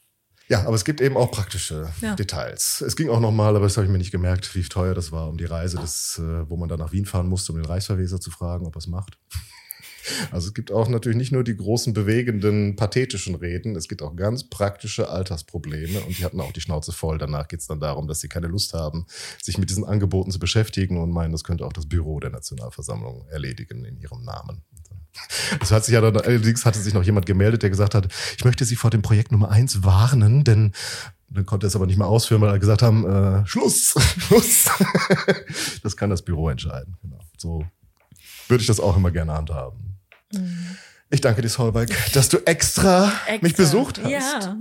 [0.49, 2.15] Ja, aber es gibt eben auch praktische ja.
[2.15, 2.81] Details.
[2.81, 5.29] Es ging auch nochmal, aber das habe ich mir nicht gemerkt, wie teuer das war,
[5.29, 8.19] um die Reise, des, äh, wo man dann nach Wien fahren musste, um den Reichsverweser
[8.19, 9.17] zu fragen, ob er es macht.
[10.31, 14.15] Also es gibt auch natürlich nicht nur die großen, bewegenden, pathetischen Reden, es gibt auch
[14.15, 17.19] ganz praktische Alltagsprobleme und die hatten auch die Schnauze voll.
[17.19, 19.05] Danach geht es dann darum, dass sie keine Lust haben,
[19.39, 23.27] sich mit diesen Angeboten zu beschäftigen und meinen, das könnte auch das Büro der Nationalversammlung
[23.27, 24.63] erledigen in ihrem Namen.
[25.61, 28.07] Es hat sich ja dann, allerdings hatte sich noch jemand gemeldet, der gesagt hat,
[28.37, 30.73] ich möchte Sie vor dem Projekt Nummer eins warnen, denn
[31.29, 34.65] dann konnte er es aber nicht mehr ausführen, weil er gesagt haben, äh, Schluss, Schluss.
[35.83, 36.97] das kann das Büro entscheiden.
[37.01, 37.19] Genau.
[37.37, 37.65] So
[38.47, 39.99] würde ich das auch immer gerne handhaben.
[40.33, 40.77] Mhm.
[41.11, 44.59] Ich danke dir, Solveig, dass du extra, extra, mich besucht hast, ja.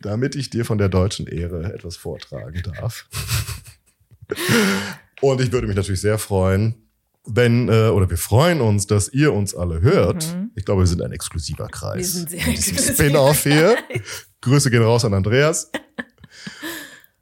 [0.00, 3.06] damit ich dir von der deutschen Ehre etwas vortragen darf.
[5.20, 6.87] Und ich würde mich natürlich sehr freuen,
[7.28, 10.34] wenn, äh, oder wir freuen uns, dass ihr uns alle hört.
[10.34, 10.50] Mhm.
[10.54, 11.96] Ich glaube, wir sind ein exklusiver Kreis.
[11.98, 12.94] Wir sind sehr exklusiv.
[12.94, 13.76] Spin-off hier.
[14.40, 15.70] Grüße gehen raus an Andreas.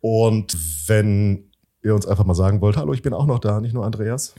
[0.00, 1.50] Und wenn
[1.82, 4.34] ihr uns einfach mal sagen wollt, hallo, ich bin auch noch da, nicht nur Andreas.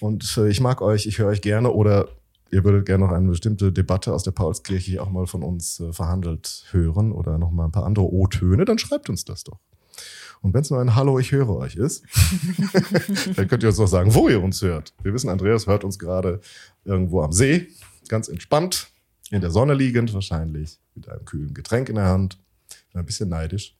[0.00, 2.08] Und äh, ich mag euch, ich höre euch gerne oder
[2.50, 5.92] ihr würdet gerne noch eine bestimmte Debatte aus der Paulskirche auch mal von uns äh,
[5.92, 9.58] verhandelt hören oder noch mal ein paar andere O-Töne, dann schreibt uns das doch.
[10.44, 12.04] Und wenn es nur ein Hallo, ich höre euch ist,
[13.34, 14.92] dann könnt ihr uns noch sagen, wo ihr uns hört.
[15.02, 16.42] Wir wissen, Andreas hört uns gerade
[16.84, 17.68] irgendwo am See,
[18.08, 18.88] ganz entspannt,
[19.30, 22.38] in der Sonne liegend wahrscheinlich, mit einem kühlen Getränk in der Hand.
[22.92, 23.74] Ein bisschen neidisch.